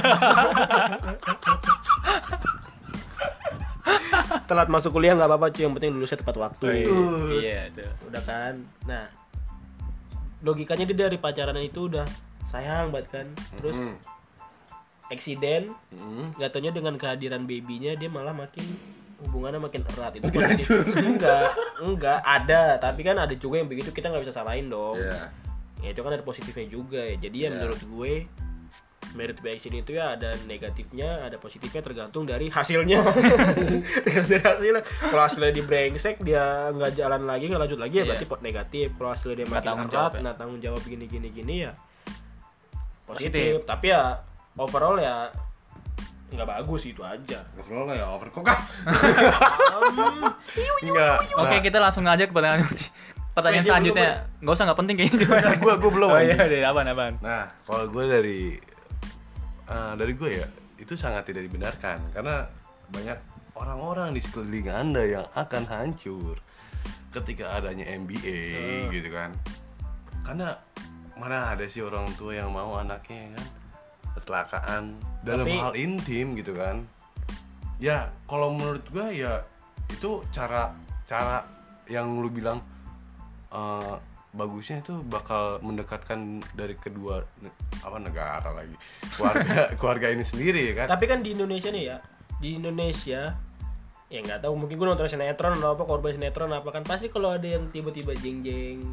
telat 4.49 4.69
masuk 4.69 4.91
kuliah 4.93 5.13
nggak 5.17 5.29
apa-apa 5.29 5.53
cuy. 5.53 5.63
Yang 5.65 5.73
penting 5.79 5.91
lulusnya 5.97 6.19
tepat 6.21 6.35
waktu. 6.37 6.65
Iya 7.41 7.69
tuh. 7.73 7.91
udah 8.09 8.23
kan? 8.25 8.53
Nah 8.85 9.05
logikanya 10.45 10.85
dia 10.85 11.09
dari 11.09 11.17
pacaran 11.17 11.57
itu 11.57 11.89
udah 11.89 12.05
sayang 12.49 12.93
banget 12.93 13.07
kan? 13.11 13.27
Terus 13.61 13.75
Hmm. 13.75 13.95
Eksiden 15.07 15.73
Hmm. 15.91 16.33
nggak 16.33 16.49
taunya 16.49 16.69
dengan 16.69 16.95
kehadiran 16.95 17.43
babynya 17.43 17.93
dia 17.93 18.07
malah 18.07 18.31
makin 18.31 18.63
hubungannya 19.17 19.57
makin 19.59 19.81
erat 19.87 20.13
itu 20.13 20.27
positif. 20.27 20.75
enggak 20.93 21.49
enggak 21.77 22.19
ada 22.19 22.75
tapi 22.77 23.01
kan 23.01 23.15
ada 23.15 23.31
juga 23.33 23.57
yang 23.57 23.67
begitu 23.67 23.89
kita 23.89 24.07
nggak 24.07 24.21
bisa 24.21 24.35
salahin 24.35 24.67
dong 24.67 24.97
Iya. 24.97 25.31
ya 25.81 25.89
itu 25.89 25.99
kan 25.99 26.11
ada 26.11 26.21
positifnya 26.21 26.65
juga 26.67 26.99
ya 26.99 27.15
jadi 27.19 27.37
ya 27.37 27.43
Iya. 27.43 27.53
menurut 27.55 27.81
gue 27.81 28.13
merit 29.13 29.39
by 29.39 29.53
accident 29.53 29.81
itu 29.81 29.95
ya 29.95 30.11
ada 30.11 30.35
negatifnya 30.43 31.23
ada 31.23 31.37
positifnya 31.37 31.79
tergantung 31.79 32.25
dari 32.25 32.49
hasilnya 32.49 32.99
tergantung 34.03 34.27
dari 34.27 34.43
hasilnya 34.43 34.81
kalau 34.83 35.23
hasilnya 35.23 35.53
di 35.53 35.63
brengsek 35.63 36.19
dia 36.19 36.43
nggak 36.69 36.91
jalan 36.93 37.23
lagi 37.23 37.47
nggak 37.47 37.61
lanjut 37.61 37.79
lagi 37.79 37.95
ya 37.95 38.01
Iya. 38.01 38.09
berarti 38.11 38.25
pot 38.25 38.41
negatif 38.41 38.87
kalau 38.93 39.09
hasilnya 39.09 39.35
dia 39.37 39.47
makin 39.47 39.69
erat 39.87 40.11
ya. 40.11 40.19
nah 40.19 40.33
tanggung 40.33 40.59
jawab 40.59 40.81
gini 40.83 41.05
gini 41.05 41.29
gini 41.29 41.55
ya 41.63 41.71
positif, 43.05 43.31
Positif. 43.31 43.53
tapi 43.63 43.85
ya 43.87 44.01
overall 44.55 44.97
ya 44.99 45.29
nggak 46.35 46.47
bagus 46.51 46.83
itu 46.89 46.99
aja 47.05 47.39
lah 47.69 47.95
ya 47.95 48.05
overcook 48.11 48.49
ah. 48.49 48.59
Enggak. 50.83 51.17
Oke, 51.39 51.55
kita 51.63 51.77
langsung 51.79 52.03
aja 52.03 52.27
ke 52.27 52.33
pertanyaan 52.33 52.67
pertanyaan 53.35 53.63
dia 53.63 53.69
selanjutnya. 53.71 54.09
Nggak 54.43 54.53
usah 54.55 54.65
nggak 54.67 54.79
penting 54.79 54.95
kayaknya. 54.99 55.27
Nah, 55.27 55.55
gua 55.59 55.75
gua 55.79 55.91
belum. 55.91 56.09
Oh 56.11 56.19
iya, 56.19 56.39
deh, 56.39 56.59
apaan 56.63 56.87
apaan. 56.91 57.13
Nah, 57.23 57.47
kalau 57.63 57.85
gue 57.87 58.03
dari 58.07 58.39
eh, 59.69 59.93
dari 59.95 60.13
gue 60.15 60.29
ya 60.43 60.47
itu 60.75 60.93
sangat 60.99 61.29
tidak 61.31 61.47
dibenarkan 61.47 61.97
karena 62.11 62.45
banyak 62.91 63.17
orang-orang 63.55 64.11
di 64.11 64.19
sekeliling 64.19 64.67
anda 64.67 65.03
yang 65.07 65.25
akan 65.39 65.63
hancur 65.71 66.35
ketika 67.15 67.55
adanya 67.55 67.87
MBA 67.95 68.91
gitu 68.91 69.09
kan. 69.13 69.31
Karena 70.25 70.51
mana 71.15 71.55
ada 71.55 71.63
sih 71.71 71.79
orang 71.79 72.11
tua 72.19 72.35
yang 72.35 72.51
mau 72.51 72.75
anaknya 72.75 73.31
kan 73.39 73.45
kecelakaan 74.15 74.95
dalam 75.21 75.45
Tapi- 75.45 75.59
hal 75.61 75.73
intim 75.75 76.33
gitu 76.39 76.55
kan. 76.55 76.87
Ya, 77.75 78.07
kalau 78.25 78.55
menurut 78.55 78.87
gue 78.87 79.19
ya 79.19 79.43
itu 79.91 80.23
cara 80.31 80.71
cara 81.05 81.45
yang 81.85 82.17
lu 82.17 82.31
bilang 82.31 82.63
eh, 83.53 83.95
bagusnya 84.35 84.83
itu 84.83 84.99
bakal 85.07 85.63
mendekatkan 85.63 86.43
dari 86.51 86.75
kedua 86.75 87.23
apa 87.79 87.97
negara 88.03 88.51
lagi 88.51 88.75
keluarga 89.15 89.59
keluarga 89.79 90.07
ini 90.11 90.27
sendiri 90.27 90.61
ya 90.71 90.83
kan 90.83 90.87
tapi 90.91 91.07
kan 91.07 91.23
di 91.23 91.31
Indonesia 91.31 91.71
nih 91.71 91.83
ya 91.87 91.97
di 92.43 92.59
Indonesia 92.59 93.31
ya 94.11 94.19
nggak 94.21 94.43
tahu 94.43 94.53
mungkin 94.59 94.75
gue 94.75 94.87
nonton 94.91 95.07
sinetron 95.07 95.55
atau 95.55 95.79
apa 95.79 95.83
korban 95.87 96.13
sinetron 96.13 96.51
apa 96.51 96.69
kan 96.69 96.83
pasti 96.83 97.07
kalau 97.07 97.31
ada 97.31 97.47
yang 97.47 97.71
tiba-tiba 97.71 98.11
jeng 98.19 98.43
jeng 98.43 98.83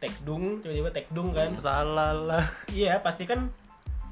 tekdung 0.00 0.64
tiba-tiba 0.64 0.90
tekdung 0.90 1.30
kan 1.36 1.52
Lalala. 1.60 2.40
iya 2.72 2.96
pasti 3.04 3.28
kan 3.28 3.52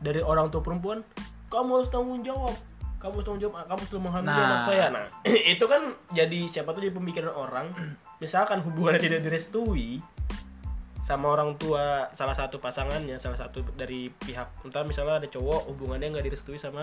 dari 0.04 0.20
orang 0.20 0.46
tua 0.48 0.60
perempuan 0.60 1.00
kamu 1.48 1.70
harus 1.74 1.88
tanggung 1.88 2.20
jawab 2.20 2.52
kamu 3.00 3.12
harus 3.14 3.24
tanggung 3.24 3.42
jawab 3.42 3.64
kamu 3.64 3.82
sudah 3.86 4.02
menghamili 4.02 4.28
Nah. 4.30 4.44
anak 4.46 4.60
saya 4.62 4.86
nah 4.90 5.06
itu 5.56 5.64
kan 5.64 5.82
jadi 6.10 6.40
siapa 6.46 6.70
tuh 6.70 6.80
jadi 6.82 6.92
pemikiran 6.92 7.32
orang 7.32 7.66
misalkan 8.22 8.60
hubungannya 8.60 9.00
tidak 9.00 9.20
direstui 9.22 10.04
sama 11.00 11.28
orang 11.30 11.56
tua 11.56 12.08
salah 12.12 12.32
satu 12.32 12.56
pasangannya 12.56 13.16
salah 13.18 13.36
satu 13.36 13.60
dari 13.74 14.08
pihak 14.08 14.60
entah 14.62 14.80
misalnya 14.82 15.20
ada 15.20 15.28
cowok 15.28 15.68
hubungannya 15.68 16.08
nggak 16.10 16.26
direstui 16.26 16.56
sama 16.56 16.80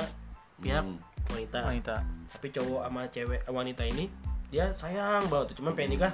pihak 0.58 0.82
Hmm. 0.82 0.98
wanita 1.28 1.60
Wanita. 1.64 1.96
tapi 2.28 2.48
cowok 2.50 2.82
sama 2.84 3.02
cewek 3.08 3.42
wanita 3.48 3.82
ini 3.84 4.06
dia 4.48 4.70
sayang 4.72 5.26
banget 5.26 5.54
tuh 5.54 5.64
cuman 5.64 5.74
pengen 5.74 5.96
nikah 5.96 6.14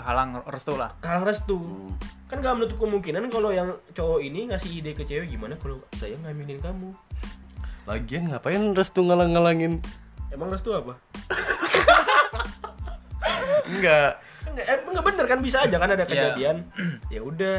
Kehalang 0.00 0.40
restu 0.48 0.72
lah. 0.74 0.96
kalang 0.98 1.22
restu. 1.22 1.60
Hmm. 1.60 1.92
kan 2.24 2.38
gak 2.38 2.54
menutup 2.56 2.78
kemungkinan 2.78 3.26
kalau 3.26 3.50
yang 3.50 3.68
cowok 3.90 4.22
ini 4.22 4.48
ngasih 4.48 4.70
ide 4.72 4.94
ke 4.94 5.02
cewek 5.02 5.28
gimana 5.28 5.58
kalau 5.58 5.76
saya 5.92 6.14
ngambilin 6.16 6.56
kamu? 6.56 6.88
Lagian 7.84 8.30
ngapain 8.30 8.72
restu 8.72 9.02
ngalang-ngalangin 9.02 9.82
emang 10.30 10.48
restu 10.48 10.70
apa? 10.70 10.94
Enggak. 13.66 14.22
Enggak 14.46 14.64
eh, 14.66 14.78
enggak 14.82 15.04
bener 15.04 15.24
kan 15.26 15.38
bisa 15.40 15.62
aja 15.62 15.76
kan 15.76 15.90
ada 15.90 16.00
Iya. 16.00 16.08
kejadian. 16.08 16.56
Ya 17.14 17.20
udah 17.20 17.56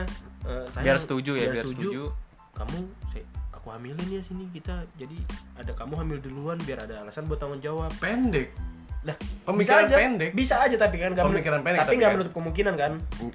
eh, 0.48 0.66
sayang, 0.72 0.86
Biar 0.88 0.98
setuju 0.98 1.32
ya, 1.36 1.48
biar 1.52 1.66
setuju. 1.68 2.12
kamu 2.52 2.78
saya 3.10 3.24
aku 3.52 3.68
hamilin 3.72 4.08
ya 4.10 4.22
sini 4.22 4.46
kita 4.50 4.86
jadi 4.96 5.18
ada 5.54 5.72
kamu 5.72 5.94
hamil 5.96 6.18
duluan 6.20 6.58
biar 6.62 6.80
ada 6.80 7.04
alasan 7.04 7.28
buat 7.28 7.38
tanggung 7.38 7.60
jawab. 7.60 7.92
Pendek 8.00 8.52
lah 9.02 9.16
Pemikiran 9.44 9.82
bisa 9.82 9.88
aja, 9.88 9.96
pendek. 9.98 10.30
bisa 10.32 10.56
aja 10.62 10.76
tapi 10.78 10.96
kan 10.96 11.10
nggak 11.12 11.26
Pemikiran 11.26 11.60
pendek 11.60 11.80
tapi 11.80 11.88
tapi 11.88 11.96
nggak 11.98 12.12
menutup 12.14 12.34
kemungkinan 12.34 12.74
kan 12.76 12.92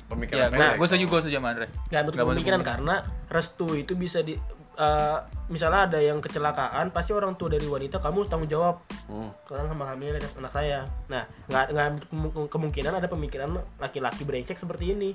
pemikiran 0.07 0.39
Ya, 0.39 0.47
pendek 0.49 0.61
nah, 0.63 0.73
gue 0.75 0.87
setuju, 0.87 1.05
gue 1.05 1.19
setuju 1.21 1.37
sama 1.37 1.49
Andre. 1.49 1.67
nggak 1.67 2.01
menutup 2.01 2.17
kemungkinan 2.17 2.35
kemungkinan. 2.57 2.63
karena 2.63 2.95
restu 3.29 3.67
itu 3.75 3.93
bisa 3.95 4.19
di 4.21 4.35
eh, 4.77 5.19
misalnya 5.47 5.81
ada 5.87 5.99
yang 5.99 6.19
kecelakaan 6.19 6.91
pasti 6.91 7.11
orang 7.11 7.35
tua 7.35 7.49
dari 7.49 7.65
wanita 7.65 7.97
kamu 7.97 8.27
tanggung 8.27 8.47
jawab 8.47 8.77
Hmm. 9.07 9.31
karena 9.45 9.71
sama 9.71 9.85
hamilnya 9.87 10.19
ada 10.19 10.29
anak 10.37 10.53
saya 10.53 10.79
nah 11.07 11.23
nggak 11.47 11.65
nggak 11.71 11.89
kemungkinan 12.47 12.93
ada 12.93 13.07
pemikiran 13.07 13.49
laki-laki 13.77 14.23
brengsek 14.23 14.55
seperti 14.55 14.93
ini 14.93 15.15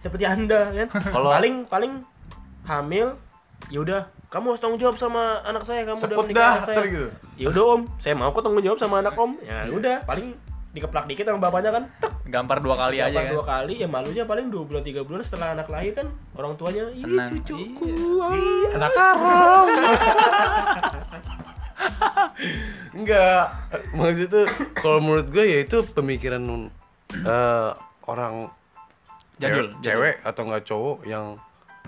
seperti 0.00 0.22
anda 0.24 0.70
kan 0.72 0.86
Kalau- 1.04 1.30
paling 1.30 1.66
paling 1.66 1.92
hamil 2.64 3.18
ya 3.68 3.78
udah 3.80 4.00
kamu 4.28 4.44
harus 4.50 4.60
tanggung 4.60 4.78
jawab 4.78 4.96
sama 4.96 5.38
anak 5.42 5.62
saya 5.62 5.84
kamu 5.84 5.94
udah 5.94 6.04
Sekut 6.04 6.26
menikah 6.26 6.40
dah, 6.40 6.54
anak 6.56 6.66
saya. 6.66 6.84
gitu. 6.84 7.06
ya 7.36 7.46
udah 7.48 7.64
om. 7.70 7.80
Saya 7.96 8.14
mau 8.14 8.30
kok 8.30 8.42
tanggung 8.42 8.60
jawab 8.60 8.78
sama 8.78 8.94
anak 8.98 9.14
om. 9.14 9.30
Ya 9.40 9.70
udah 9.70 9.96
paling 10.02 10.26
dikeplak 10.70 11.06
dikit 11.06 11.22
sama 11.24 11.38
bapaknya 11.38 11.70
kan 11.70 11.84
tek, 11.96 12.10
Gampar 12.26 12.58
dua 12.58 12.74
kali 12.74 12.98
aja 12.98 13.06
Dapat 13.08 13.22
kan. 13.22 13.32
dua 13.32 13.44
kali 13.46 13.74
ya 13.78 13.86
malunya 13.86 14.24
paling 14.26 14.50
dua 14.50 14.62
bulan 14.64 14.82
tiga 14.82 15.00
bulan 15.00 15.22
setelah 15.22 15.54
anak 15.54 15.70
lahir 15.70 15.94
kan 15.94 16.10
orang 16.34 16.58
tuanya 16.58 16.90
"Ih, 16.90 16.98
Senang. 16.98 17.30
cucuku. 17.30 17.86
Iya. 17.86 18.74
anak 18.74 18.92
haram. 18.92 19.66
Enggak. 22.92 23.44
Maksud 23.92 24.26
itu 24.26 24.40
kalau 24.74 24.98
menurut 24.98 25.26
gue 25.28 25.44
ya 25.44 25.58
itu 25.60 25.78
pemikiran 25.86 26.42
eh, 27.12 27.70
orang 28.04 28.50
Jadul, 29.34 29.66
cewek, 29.68 29.82
cewek 29.82 30.14
atau 30.22 30.42
enggak 30.44 30.62
cowok 30.64 30.98
yang 31.04 31.34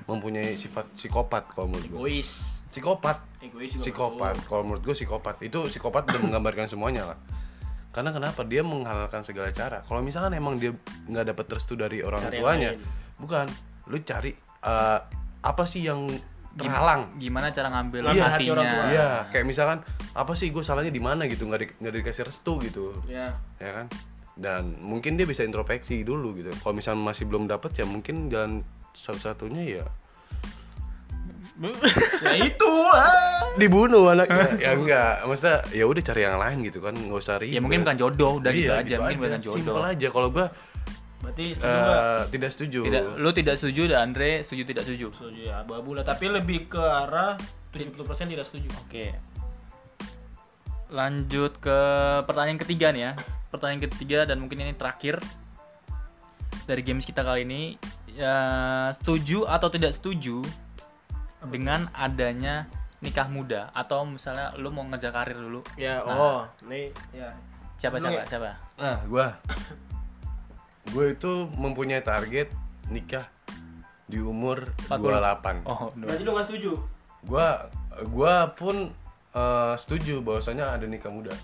mempunyai 0.04 0.60
sifat 0.60 0.92
psikopat 0.92 1.48
kalau 1.56 1.72
menurut 1.72 1.88
gue 1.88 1.96
egois. 1.96 2.30
Psikopat. 2.68 3.24
Egois 3.40 3.72
juga 3.72 3.82
psikopat. 3.88 4.34
kalau 4.44 4.62
menurut 4.68 4.82
gue 4.84 4.94
psikopat. 4.94 5.40
Itu 5.40 5.64
psikopat 5.72 6.12
udah 6.12 6.20
menggambarkan 6.20 6.68
semuanya 6.68 7.16
lah. 7.16 7.18
Karena 7.96 8.12
kenapa? 8.12 8.44
Dia 8.44 8.60
menghalalkan 8.60 9.24
segala 9.24 9.48
cara. 9.56 9.80
Kalau 9.80 10.04
misalkan 10.04 10.36
emang 10.36 10.60
dia 10.60 10.76
nggak 11.08 11.32
dapat 11.32 11.46
restu 11.56 11.72
dari 11.80 12.04
orang 12.04 12.20
Cari 12.28 12.36
tuanya 12.36 12.70
bukan. 13.16 13.48
Lu 13.88 13.96
cari 14.04 14.36
eh, 14.66 14.98
apa 15.40 15.64
sih 15.64 15.88
yang 15.88 16.04
terhalang? 16.56 17.12
Gimana 17.20 17.52
cara 17.52 17.68
ngambil 17.72 18.10
Ngambil 18.10 18.24
hati 18.28 18.44
orang 18.52 18.66
hatinya? 18.66 18.84
tua. 18.84 18.92
Iya, 18.92 19.10
kayak 19.32 19.46
misalkan 19.48 19.78
apa 20.16 20.32
sih 20.32 20.48
gue 20.52 20.64
salahnya 20.64 20.92
di 20.92 21.00
mana 21.00 21.28
gitu? 21.28 21.48
Nggak 21.48 21.60
di, 21.60 21.66
nggak 21.80 21.92
dikasih 22.02 22.24
restu 22.26 22.52
gitu, 22.64 22.96
ya 23.06 23.36
ya 23.60 23.70
kan? 23.72 23.86
Dan 24.36 24.76
mungkin 24.84 25.16
dia 25.16 25.24
bisa 25.24 25.44
introspeksi 25.44 26.04
dulu 26.04 26.36
gitu. 26.36 26.52
Kalau 26.60 26.76
misalnya 26.76 27.00
masih 27.00 27.24
belum 27.28 27.48
dapet 27.48 27.72
ya 27.76 27.88
mungkin 27.88 28.28
jalan 28.28 28.60
satu-satunya 28.96 29.64
ya 29.80 29.86
ya 32.24 32.32
itu 32.36 32.68
ah. 32.92 33.40
dibunuh 33.56 34.12
anaknya. 34.12 34.60
ya 34.60 34.76
enggak, 34.76 35.24
maksudnya 35.24 35.64
ya 35.72 35.84
udah 35.88 36.02
cari 36.04 36.20
yang 36.28 36.36
lain 36.36 36.56
gitu 36.68 36.84
kan, 36.84 36.92
nggak 36.92 37.16
usah 37.16 37.40
ribet. 37.40 37.56
Ya 37.56 37.60
mungkin 37.64 37.80
bukan 37.80 37.96
jodoh, 37.96 38.32
udah 38.44 38.52
gitu 38.52 38.68
Iya, 38.68 38.84
aja. 38.84 38.94
Mungkin 39.00 39.18
bukan 39.24 39.40
jodoh. 39.40 39.56
Simpel 39.64 39.84
aja. 39.88 40.08
Kalau 40.12 40.28
gue 40.28 40.46
berarti 41.16 41.44
setuju 41.56 41.80
eh, 41.80 42.20
tidak 42.28 42.50
setuju. 42.52 42.80
Tidak, 42.84 43.02
lu 43.16 43.30
tidak 43.32 43.54
setuju 43.56 43.82
dan 43.88 43.98
Andre 44.12 44.30
setuju 44.44 44.62
tidak 44.68 44.84
setuju. 44.84 45.06
setuju 45.16 45.40
ya 45.48 45.54
abu-abu 45.64 45.96
lah 45.96 46.04
tapi 46.04 46.28
lebih 46.28 46.68
ke 46.68 46.78
arah 46.78 47.40
70% 47.72 48.04
tidak 48.36 48.44
setuju 48.44 48.68
Oke. 48.84 49.16
Lanjut 50.92 51.56
ke 51.58 51.78
pertanyaan 52.28 52.60
ketiga 52.60 52.92
nih 52.92 53.02
ya. 53.10 53.12
Pertanyaan 53.50 53.82
ketiga 53.90 54.28
dan 54.28 54.38
mungkin 54.44 54.60
ini 54.60 54.76
terakhir 54.76 55.18
dari 56.68 56.84
games 56.84 57.08
kita 57.08 57.24
kali 57.24 57.48
ini. 57.48 57.80
Ya, 58.16 58.36
setuju 58.96 59.44
atau 59.44 59.68
tidak 59.68 59.92
setuju 59.92 60.40
dengan 61.52 61.84
adanya 61.92 62.64
nikah 63.04 63.28
muda 63.28 63.68
atau 63.76 64.08
misalnya 64.08 64.56
lu 64.56 64.72
mau 64.72 64.88
ngejar 64.88 65.12
karir 65.12 65.36
dulu. 65.36 65.60
ya 65.76 66.00
Nah. 66.00 66.16
oh 66.16 66.40
nih 66.64 66.88
ya 67.12 67.28
Siapa 67.76 68.00
siapa 68.00 68.24
ya? 68.24 68.26
siapa? 68.26 68.56
Nah, 68.80 68.96
gue 69.04 69.26
gue 70.96 71.04
itu 71.12 71.32
mempunyai 71.60 72.00
target 72.00 72.48
nikah 72.88 73.28
di 74.06 74.22
umur 74.22 74.70
40. 74.88 75.66
28. 75.66 75.66
Oh, 75.68 75.90
dua. 75.92 76.06
berarti 76.08 76.22
lu 76.22 76.30
nggak 76.32 76.46
setuju 76.46 76.72
gua 77.26 77.48
gua 78.06 78.34
pun 78.54 78.94
eh, 79.34 79.74
setuju 79.76 80.22
bahwasanya 80.22 80.78
ada 80.78 80.86
nikah 80.86 81.10
muda 81.10 81.34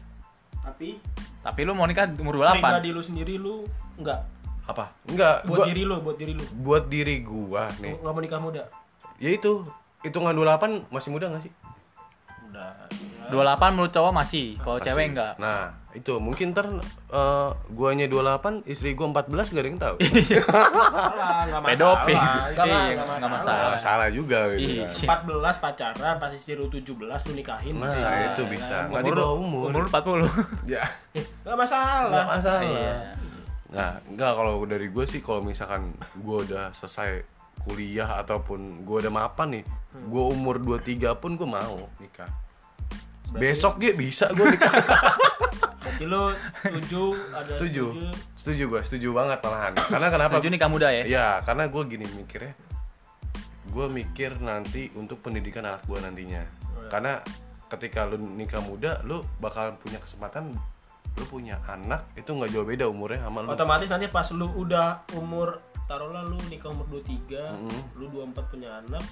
tapi 0.62 1.02
Tapi 1.43 1.61
lu 1.67 1.75
mau 1.75 1.91
nikah 1.91 2.07
umur 2.23 2.38
28. 2.38 2.55
pribadi 2.55 2.88
lu 2.95 3.02
sendiri 3.02 3.35
lu 3.35 3.67
nggak 3.99 4.41
apa? 4.64 4.85
Enggak 5.04 5.42
buat 5.45 5.59
gua 5.59 5.66
diri 5.66 5.83
lu 5.83 5.97
buat 5.99 6.16
diri 6.16 6.33
lu 6.33 6.45
buat 6.57 6.85
diri 6.87 7.16
gua 7.21 7.66
nih. 7.78 7.95
Nggak 7.97 8.12
mau 8.12 8.21
nikah 8.21 8.40
muda. 8.40 8.62
Ya 9.19 9.31
itu 9.31 9.62
hitungan 10.00 10.33
28 10.33 10.87
masih 10.88 11.11
muda 11.11 11.26
gak 11.28 11.42
sih? 11.42 11.52
Udah 12.49 12.75
28 13.31 13.73
menurut 13.73 13.90
cowok 13.90 14.12
masih, 14.12 14.59
kalau 14.59 14.76
Masih. 14.76 14.87
cewek 14.88 15.07
enggak. 15.09 15.33
nah 15.38 15.73
itu 15.92 16.12
mungkin 16.19 16.52
ntar 16.52 16.69
eh, 17.09 17.50
guanya 17.71 18.04
28 18.07 18.66
istri 18.66 18.92
gua 18.92 19.09
14 19.14 19.31
gak 19.49 19.57
ada 19.57 19.69
yang 19.69 19.81
tahu. 19.81 19.97
Nggak 21.42 21.62
masalah. 21.62 22.02
Nggak 22.02 22.66
Iya, 22.66 22.78
nggak 22.92 23.07
nggak 23.19 23.31
masalah. 23.31 23.62
Nggak 23.69 23.81
salah 23.81 24.09
juga 24.11 24.38
gitu 24.52 24.73
Iya. 24.78 24.88
kan. 24.88 25.23
14 25.25 25.57
pacaran 25.59 26.14
pasti 26.19 26.37
istri 26.37 26.52
lu 26.54 26.66
17 26.66 26.99
lu 26.99 27.33
nikahin 27.35 27.75
nah 27.76 27.88
bisa, 27.88 28.09
itu 28.28 28.42
bisa. 28.49 28.76
Nggak 28.88 29.02
di 29.02 29.12
bawah 29.12 29.35
umur, 29.35 29.66
Umur 29.71 29.85
40. 29.88 30.28
ya. 30.69 30.83
Nggak 31.42 31.57
masalah. 31.57 32.11
Nggak 32.11 32.26
masalah. 32.28 32.62
Iya. 32.62 32.95
Nah, 33.73 33.99
enggak 34.05 34.33
kalau 34.37 34.61
dari 34.69 34.93
gue 34.93 35.05
sih 35.09 35.25
kalau 35.25 35.41
misalkan 35.41 35.97
gue 36.14 36.37
udah 36.45 36.76
selesai 36.76 37.25
kuliah 37.64 38.21
ataupun 38.21 38.85
gue 38.85 38.97
udah 39.00 39.12
mapan 39.12 39.61
nih, 39.61 39.64
Hmm. 39.93 40.09
gue 40.09 40.25
umur 40.25 40.57
23 40.57 41.12
pun 41.21 41.37
gue 41.37 41.45
mau 41.45 41.85
nikah. 42.00 42.29
Besok 43.33 43.76
dia 43.76 43.93
bisa 43.93 44.33
gue 44.33 44.57
nikah. 44.57 44.73
berarti 45.83 46.05
lu 46.09 46.23
setuju 46.64 47.02
ada 47.37 47.49
setuju. 47.49 47.85
Setuju 48.33 48.62
gue, 48.73 48.81
setuju 48.81 49.09
banget 49.12 49.38
malahan. 49.45 49.73
Karena 49.76 50.09
kenapa? 50.09 50.33
Setuju 50.41 50.49
nikah 50.49 50.71
muda 50.73 50.88
ya? 50.88 51.05
Ya, 51.05 51.29
karena 51.45 51.69
gue 51.69 51.83
gini 51.85 52.07
mikirnya. 52.17 52.57
Gue 53.69 53.87
mikir 53.88 54.41
nanti 54.41 54.88
untuk 54.97 55.21
pendidikan 55.21 55.64
anak 55.69 55.85
gue 55.85 55.99
nantinya. 56.00 56.41
Oh, 56.73 56.85
ya. 56.85 56.88
Karena 56.88 57.12
ketika 57.69 58.05
lu 58.09 58.17
nikah 58.21 58.61
muda 58.64 59.00
lu 59.05 59.25
bakal 59.41 59.76
punya 59.81 59.97
kesempatan 60.00 60.52
lu 61.12 61.25
punya 61.25 61.61
anak 61.64 62.09
itu 62.14 62.28
nggak 62.28 62.50
jauh 62.50 62.64
beda 62.64 62.85
umurnya 62.87 63.21
sama 63.21 63.38
lu 63.40 63.49
otomatis 63.50 63.87
nanti 63.87 64.09
pas 64.09 64.26
lu 64.31 64.49
udah 64.50 64.88
umur 65.12 65.61
taruhlah 65.85 66.23
lu 66.23 66.38
nikah 66.47 66.69
umur 66.69 66.88
23 66.88 67.52
Mm-mm. 67.52 67.81
lu 67.97 68.04
24 68.09 68.49
punya 68.49 68.71
anak 68.78 69.04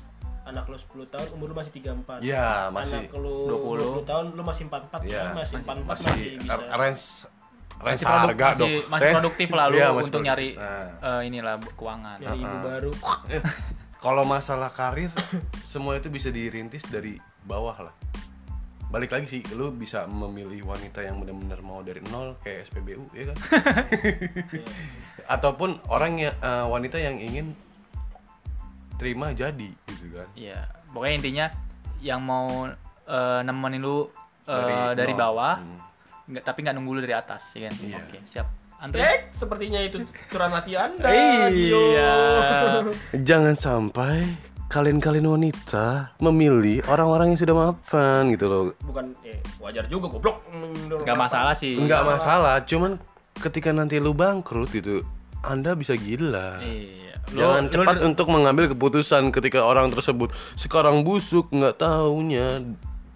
anak 0.43 0.65
lu 0.65 0.75
10 0.75 1.05
tahun 1.07 1.29
umur 1.33 1.47
lu 1.47 1.55
masih 1.55 1.73
34 1.75 2.21
ya 2.23 2.69
masih 2.69 3.05
anak 3.05 3.13
lu 3.15 3.37
20. 3.47 4.01
20 4.01 4.09
tahun 4.09 4.25
lu 4.33 4.43
masih 4.43 4.63
44 4.67 5.05
ya 5.05 5.21
kan 5.21 5.33
masih 5.35 5.55
44 5.59 5.85
masih, 5.85 6.07
masih 6.09 6.25
bisa 6.39 6.55
range 6.73 7.05
range 7.79 7.97
Masih, 7.97 8.05
produk- 8.05 8.25
harga 8.27 8.45
masih, 8.47 8.59
dong 8.59 8.71
masih 8.87 9.01
Range- 9.03 9.17
produktif 9.17 9.49
lah 9.51 9.65
lu 9.67 9.75
Iya, 9.75 9.87
masih 9.87 9.89
untuk 9.91 10.01
produktif. 10.03 10.27
nyari 10.27 10.49
Nah. 10.55 10.89
eh, 11.03 11.21
inilah 11.23 11.55
keuangan. 11.71 12.17
nyari 12.19 12.39
ibu 12.39 12.49
Uh-uh. 12.51 12.65
baru 12.67 12.93
kalau 13.99 14.25
masalah 14.27 14.71
karir 14.71 15.11
semua 15.63 15.93
itu 15.95 16.09
bisa 16.09 16.29
dirintis 16.29 16.85
dari 16.87 17.17
bawah 17.43 17.77
lah 17.83 17.95
balik 18.91 19.11
lagi 19.11 19.27
sih 19.29 19.43
lu 19.53 19.71
bisa 19.71 20.03
memilih 20.05 20.67
wanita 20.67 20.99
yang 20.99 21.17
benar-benar 21.17 21.59
mau 21.61 21.79
dari 21.81 22.03
nol 22.05 22.35
kayak 22.41 22.67
SPBU 22.67 23.07
ya 23.13 23.25
kan 23.25 23.37
ataupun 25.35 25.79
orang 25.87 26.19
yang 26.21 26.35
eh, 26.37 26.67
wanita 26.67 26.97
yang 26.97 27.17
ingin 27.17 27.55
terima 28.97 29.31
jadi 29.33 29.71
gitu 29.87 30.07
kan 30.13 30.29
Iya, 30.35 30.61
pokoknya 30.91 31.15
intinya 31.17 31.47
yang 32.01 32.21
mau 32.21 32.67
eh, 33.07 33.41
nemenin 33.41 33.79
lu 33.79 34.11
eh, 34.43 34.53
dari, 34.53 34.75
Dari 34.99 35.13
nol. 35.13 35.21
bawah, 35.23 35.55
Hmm. 35.57 35.79
nggak 36.27 36.45
tapi 36.45 36.59
nggak 36.61 36.75
nunggu 36.75 36.91
lu 36.93 37.01
dari 37.01 37.15
atas, 37.15 37.55
ya 37.55 37.67
kan? 37.67 37.75
Iya. 37.81 37.97
Oke, 38.01 38.19
siap. 38.25 38.49
Andre. 38.77 38.97
eh 38.99 39.19
sepertinya 39.31 39.77
itu 39.79 40.01
turunan 40.27 40.57
hati 40.57 40.73
anda 40.73 41.09
Iya. 41.47 42.13
Jangan 43.29 43.55
sampai 43.55 44.25
kalian-kalian 44.71 45.27
wanita 45.27 46.15
memilih 46.19 46.79
orang-orang 46.87 47.35
yang 47.35 47.41
sudah 47.41 47.55
mapan 47.59 48.31
gitu 48.31 48.47
loh 48.47 48.63
bukan 48.81 49.11
eh 49.21 49.43
wajar 49.59 49.83
juga 49.85 50.07
goblok 50.09 50.47
Nggak 50.87 51.19
masalah 51.19 51.53
sih. 51.53 51.75
nggak 51.75 52.03
masalah 52.05 52.63
cuman 52.63 53.03
ketika 53.37 53.71
nanti 53.71 53.99
lu 53.99 54.15
bangkrut 54.15 54.71
gitu 54.71 55.03
anda 55.43 55.75
bisa 55.75 55.93
gila 55.93 56.63
Iya. 56.63 57.11
Jangan 57.31 57.63
lu- 57.65 57.73
cepat 57.73 57.97
untuk 58.05 58.27
mengambil 58.29 58.65
keputusan 58.69 59.31
ketika 59.31 59.63
orang 59.63 59.91
tersebut 59.91 60.31
sekarang 60.55 61.03
busuk 61.03 61.51
nggak 61.51 61.77
taunya 61.77 62.63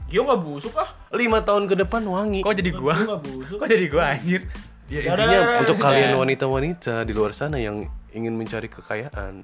Gio 0.04 0.22
nggak 0.22 0.40
busuk 0.40 0.74
ah 0.74 0.90
lima 1.10 1.40
tahun 1.40 1.64
ke 1.64 1.74
depan 1.76 2.04
wangi. 2.04 2.42
Kok 2.42 2.52
jadi 2.52 2.70
gua? 2.70 2.92
Gio 2.92 3.06
nggak 3.08 3.22
busuk 3.24 3.56
Kok 3.56 3.66
jadi 3.66 3.86
gua 3.88 4.04
anjir? 4.12 4.40
Ya 4.84 5.00
intinya 5.02 5.38
untuk 5.64 5.80
kalian 5.80 6.12
wanita-wanita 6.14 7.02
di 7.02 7.12
luar 7.12 7.32
sana 7.32 7.56
yang 7.56 7.82
ingin 8.12 8.36
mencari 8.36 8.68
kekayaan. 8.68 9.42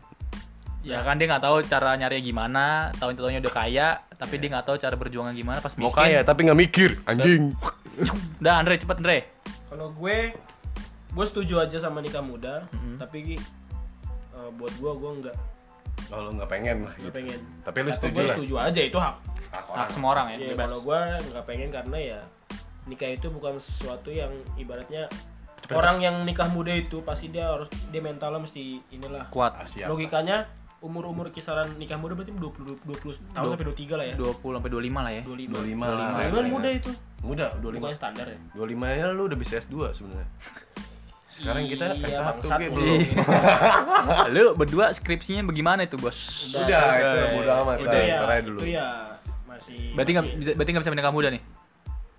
Ya 0.82 1.00
kan 1.00 1.14
dia 1.14 1.26
nggak 1.26 1.42
tahu 1.42 1.60
cara 1.62 1.92
nyari 1.92 2.20
gimana, 2.20 2.88
tahu 2.96 3.12
taunya 3.12 3.37
udah 3.38 3.52
kaya, 3.54 3.88
tapi 4.10 4.40
dia 4.40 4.49
nggak 4.49 4.64
tahu 4.64 4.76
cara 4.76 4.94
berjuangnya 4.94 5.32
gimana 5.32 5.58
pas 5.58 5.70
miskin. 5.70 5.84
Mau 5.84 5.92
kaya 5.92 6.20
tapi 6.22 6.49
nggak 6.49 6.56
mikir, 6.58 6.90
anjing. 7.04 7.52
Udah 8.38 8.54
Andre 8.58 8.76
cepet 8.76 8.96
Andre. 8.96 9.18
kalau 9.68 9.92
gue 9.92 10.32
gue 11.10 11.26
setuju 11.26 11.60
aja 11.60 11.78
sama 11.78 12.00
nikah 12.00 12.18
muda 12.20 12.64
Mm-hmm. 12.70 12.96
tapi 12.96 13.37
eh, 13.37 14.50
buat 14.52 14.72
gue 14.72 14.92
gue 14.94 15.10
nggak 15.20 15.37
Kalau 16.06 16.32
nggak 16.32 16.49
pengen 16.49 16.88
lah 16.88 16.94
gitu. 16.96 17.12
pengen 17.12 17.38
Tapi 17.60 17.78
lu 17.80 17.90
setuju 17.92 18.10
gue 18.10 18.25
lah. 18.25 18.34
setuju 18.34 18.54
aja 18.58 18.80
itu 18.82 18.99
hak 18.99 19.16
Hak 19.50 19.88
semua 19.90 20.10
orang 20.12 20.26
ya, 20.30 20.37
ya 20.40 20.49
bebas. 20.50 20.66
kalau 20.66 20.78
gue 20.80 21.00
nggak 21.28 21.44
pengen 21.44 21.68
karena 21.68 21.99
ya 22.00 22.20
nikah 22.84 23.10
itu 23.10 23.26
bukan 23.28 23.58
sesuatu 23.58 24.08
yang 24.08 24.30
ibaratnya 24.56 25.06
orang 25.70 26.00
yang 26.00 26.16
nikah 26.25 26.49
muda 26.49 26.72
itu 26.72 26.99
pasti 27.00 27.28
dia 27.28 27.46
harus 27.46 27.70
dia 27.90 28.00
mentalnya 28.00 28.40
mesti 28.40 28.62
inilah 28.90 29.28
Kuat. 29.28 29.54
Ah, 29.54 29.62
siap. 29.62 29.87
logikanya 29.87 30.50
umur-umur 30.80 31.28
kisaran 31.28 31.76
nikah 31.76 31.94
muda 31.94 32.12
berarti 32.14 32.32
20 32.32 32.80
20 32.80 33.37
tahun 33.37 33.46
sampai 33.50 33.66
23 33.68 33.94
lah 33.94 34.06
ya 34.06 34.14
20 34.16 34.56
sampai 34.56 34.70
25 34.72 34.96
lah 34.99 35.12
ya. 35.12 35.22
25 35.22 35.52
25 35.52 35.60
25 35.60 35.76
lah. 35.84 36.08
kan 36.08 36.14
range-nya. 36.16 36.49
muda 36.49 36.68
itu 36.70 36.90
Muda, 37.20 37.46
bukan 37.54 37.84
25. 37.84 38.00
standar 38.00 38.26
ya 38.26 38.38
25 38.54 38.80
nya 38.90 39.06
lu 39.10 39.22
udah 39.26 39.37
bisa 39.37 39.52
S2 39.58 39.75
sebenarnya. 39.92 40.28
Sekarang 41.30 41.62
kita 41.64 41.87
Iya, 41.94 42.09
S1 42.11 42.26
bangsat 42.35 42.59
kayak 42.59 42.70
lu. 42.70 42.76
belum. 42.76 43.00
Lu 44.35 44.44
berdua 44.52 44.87
skripsinya 44.90 45.42
bagaimana 45.44 45.85
itu, 45.85 45.94
Bos? 45.94 46.16
Udah, 46.50 46.64
Udah, 46.64 46.83
itu 46.90 47.07
selesai. 47.07 47.37
bodo 47.38 47.50
amat 47.61 47.76
itu 47.76 47.87
lah, 47.87 48.02
ya 48.02 48.16
aja 48.18 48.40
dulu. 48.42 48.59
itu 48.59 48.68
ya 48.72 48.88
masih 49.46 49.78
Berarti 49.92 50.11
nggak 50.11 50.24
masih- 50.26 50.38
bisa 50.40 50.50
berarti 50.50 50.70
nggak 50.70 50.83
bisa 50.83 50.92
menikah 50.92 51.12
muda 51.12 51.28
nih? 51.28 51.42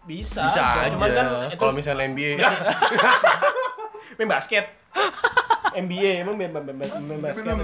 bisa 0.01 0.41
Bisa 0.43 0.62
aja. 0.63 0.89
cuman 0.91 1.09
kan 1.12 1.25
itu 1.47 1.57
Kalau 1.57 1.73
misalnya 1.75 2.05
NBA 2.07 2.31
main 4.17 4.29
basket 4.31 4.65
NBA 5.73 6.12
emang 6.21 6.36
main, 6.36 6.49
main, 6.51 6.65
main, 6.67 6.89
main 7.03 7.19
basket 7.21 7.57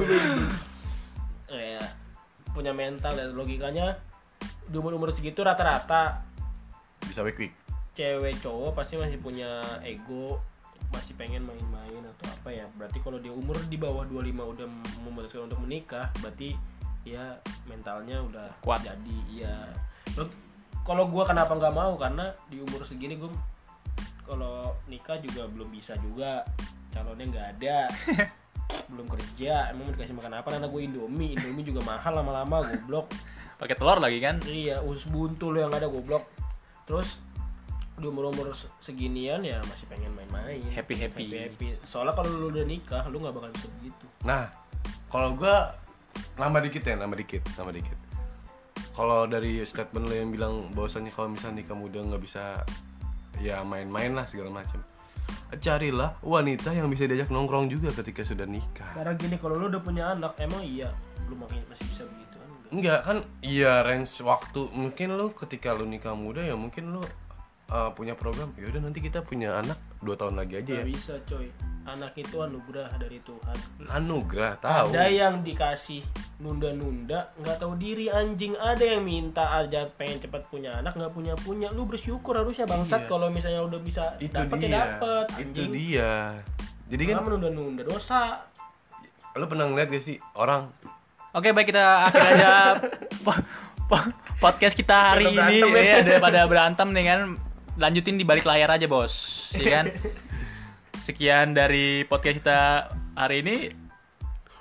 ya 1.55 1.79
punya 2.51 2.75
mental 2.75 3.13
dan 3.15 3.31
logikanya 3.37 3.95
di 4.67 4.75
umur 4.75 4.99
umur 4.99 5.15
segitu 5.15 5.45
rata-rata. 5.45 6.23
Bisa 7.07 7.23
week 7.23 7.39
week. 7.39 7.53
cewek 7.97 8.37
cowok 8.45 8.77
pasti 8.77 8.93
masih 8.93 9.17
punya 9.17 9.57
ego 9.81 10.37
masih 10.93 11.17
pengen 11.17 11.41
main-main 11.49 12.03
atau 12.13 12.29
apa 12.29 12.49
ya. 12.53 12.65
Berarti 12.77 13.01
kalau 13.01 13.17
dia 13.17 13.33
umur 13.33 13.57
di 13.65 13.77
bawah 13.79 14.05
25 14.05 14.53
udah 14.53 14.67
memutuskan 15.01 15.49
untuk 15.49 15.59
menikah 15.65 16.13
berarti 16.21 16.53
ya 17.01 17.39
mentalnya 17.65 18.21
udah 18.21 18.47
Kuat. 18.61 18.85
jadi 18.85 19.17
ya 19.33 19.55
kalau 20.85 21.09
gua 21.09 21.25
kenapa 21.25 21.57
nggak 21.57 21.73
mau? 21.73 21.97
Karena 21.97 22.29
di 22.47 22.61
umur 22.61 22.85
segini 22.85 23.17
gua 23.17 23.33
kalau 24.27 24.77
nikah 24.85 25.17
juga 25.17 25.49
belum 25.49 25.73
bisa 25.73 25.97
juga. 25.97 26.45
Calonnya 26.87 27.25
nggak 27.29 27.47
ada 27.59 27.77
belum 28.91 29.07
kerja 29.07 29.71
emang 29.71 29.87
mau 29.87 29.93
dikasih 29.95 30.15
makan 30.15 30.33
apa 30.43 30.47
karena 30.51 30.67
gue 30.67 30.81
indomie 30.83 31.35
indomie 31.39 31.63
juga 31.63 31.81
mahal 31.87 32.19
lama-lama 32.19 32.67
goblok 32.67 33.07
Pakai 33.57 33.73
telur 33.73 33.97
lagi 33.97 34.21
kan? 34.21 34.37
Iya, 34.45 34.85
usus 34.85 35.09
buntu 35.09 35.49
lo 35.49 35.65
yang 35.65 35.73
ada 35.73 35.89
goblok. 35.89 36.29
Terus 36.85 37.17
di 37.97 38.05
umur-umur 38.05 38.53
se- 38.53 38.69
seginian 38.77 39.41
ya 39.41 39.57
masih 39.65 39.89
pengen 39.89 40.13
main-main. 40.13 40.61
Happy-happy. 40.77 41.25
Happy-happy. 41.25 41.81
Soalnya 41.81 42.13
kalau 42.13 42.29
lu 42.37 42.47
udah 42.53 42.61
nikah, 42.61 43.09
lu 43.09 43.17
nggak 43.17 43.33
bakal 43.33 43.49
bisa 43.49 43.67
begitu. 43.81 44.05
Nah, 44.21 44.53
kalau 45.09 45.33
gua 45.33 45.73
nambah 46.37 46.69
dikit 46.69 46.85
ya, 46.85 46.95
nambah 47.01 47.17
dikit, 47.17 47.41
nambah 47.57 47.75
dikit. 47.81 47.97
Kalau 48.93 49.25
dari 49.25 49.65
statement 49.65 50.05
lo 50.05 50.13
yang 50.13 50.29
bilang 50.29 50.53
bahwasannya 50.77 51.09
kalau 51.09 51.33
misalnya 51.33 51.65
nikah 51.65 51.77
muda 51.77 51.97
nggak 52.05 52.21
bisa 52.21 52.61
ya 53.41 53.65
main-main 53.65 54.13
lah 54.13 54.29
segala 54.29 54.53
macam. 54.53 54.85
Carilah 55.47 56.19
wanita 56.19 56.75
yang 56.75 56.91
bisa 56.91 57.07
diajak 57.07 57.31
nongkrong 57.31 57.71
juga 57.71 57.95
ketika 57.95 58.27
sudah 58.27 58.43
nikah. 58.43 58.91
Karena 58.91 59.15
gini, 59.15 59.39
kalau 59.39 59.55
lu 59.55 59.71
udah 59.71 59.79
punya 59.79 60.11
anak, 60.11 60.35
emang 60.43 60.59
iya 60.59 60.91
lu 61.31 61.39
makin 61.39 61.63
masih 61.71 61.87
bisa 61.87 62.03
begitu 62.03 62.35
kan? 62.35 62.47
Enggak. 62.51 62.67
Enggak 62.75 62.99
kan, 63.07 63.17
iya 63.39 63.73
range 63.79 64.13
waktu 64.27 64.61
mungkin 64.75 65.07
lo 65.15 65.31
ketika 65.31 65.71
lo 65.71 65.87
nikah 65.87 66.11
muda 66.19 66.43
ya 66.43 66.59
mungkin 66.59 66.99
lo 66.99 67.03
uh, 67.71 67.91
punya 67.95 68.19
program. 68.19 68.51
Ya 68.59 68.67
udah 68.67 68.81
nanti 68.83 68.99
kita 68.99 69.23
punya 69.23 69.55
anak 69.55 69.79
dua 69.99 70.15
tahun 70.15 70.37
lagi 70.37 70.59
aja 70.59 70.71
ya. 70.71 70.75
Nggak 70.79 70.89
bisa, 70.89 71.13
coy. 71.25 71.47
Anak 71.87 72.13
itu 72.13 72.35
anugerah 72.35 72.91
dari 72.95 73.19
Tuhan. 73.19 73.55
Anugerah 73.87 74.59
tahu. 74.59 74.91
Ada 74.91 75.07
yang 75.07 75.39
dikasih 75.39 76.03
nunda-nunda, 76.37 77.31
nggak 77.35 77.57
tahu 77.57 77.73
diri 77.75 78.07
anjing. 78.07 78.53
Ada 78.53 78.83
yang 78.91 79.01
minta 79.01 79.55
aja 79.55 79.87
pengen 79.91 80.19
cepat 80.19 80.45
punya 80.45 80.75
anak, 80.75 80.93
nggak 80.93 81.11
punya 81.11 81.33
punya. 81.37 81.71
Lu 81.71 81.83
bersyukur 81.83 82.35
harusnya 82.35 82.63
bangsat 82.63 83.03
Iya. 83.03 83.09
kalau 83.09 83.27
misalnya 83.27 83.61
udah 83.61 83.79
bisa 83.79 84.03
Itu 84.17 84.35
dapat 84.35 84.57
ya 84.57 84.63
dia. 84.63 84.75
dapat. 84.75 85.25
Itu 85.33 85.61
Anjing. 85.63 85.71
dia. 85.71 86.13
Jadi 86.87 87.03
kan 87.05 87.17
menunda-nunda 87.21 87.83
dosa. 87.83 88.43
lo 89.33 89.45
pernah 89.45 89.69
ngeliat 89.69 89.87
gak 89.87 90.01
sih 90.01 90.17
orang 90.33 90.65
Oke, 91.29 91.53
baik 91.53 91.69
kita 91.69 92.09
akhir 92.09 92.21
aja 92.33 92.49
po- 93.25 93.43
po- 93.85 94.09
podcast 94.39 94.73
kita 94.73 95.13
hari 95.13 95.29
ini 95.29 95.61
ya. 95.61 95.77
ya 95.77 95.97
daripada 96.01 96.41
berantem 96.49 96.89
nih 96.89 97.05
kan 97.05 97.19
lanjutin 97.77 98.17
di 98.17 98.25
balik 98.25 98.43
layar 98.43 98.73
aja, 98.73 98.89
Bos. 98.89 99.47
Ya 99.53 99.69
kan? 99.81 99.85
Sekian 101.05 101.53
dari 101.53 102.03
podcast 102.09 102.41
kita 102.41 102.59
hari 103.13 103.45
ini. 103.45 103.55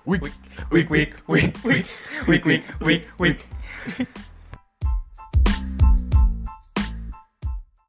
week 0.06 0.22
Week 0.70 0.88
week 0.88 1.12
week 1.26 1.54
week 1.64 1.86
week 2.28 2.44
week 2.44 2.64
week 2.84 3.04
week. 3.18 3.40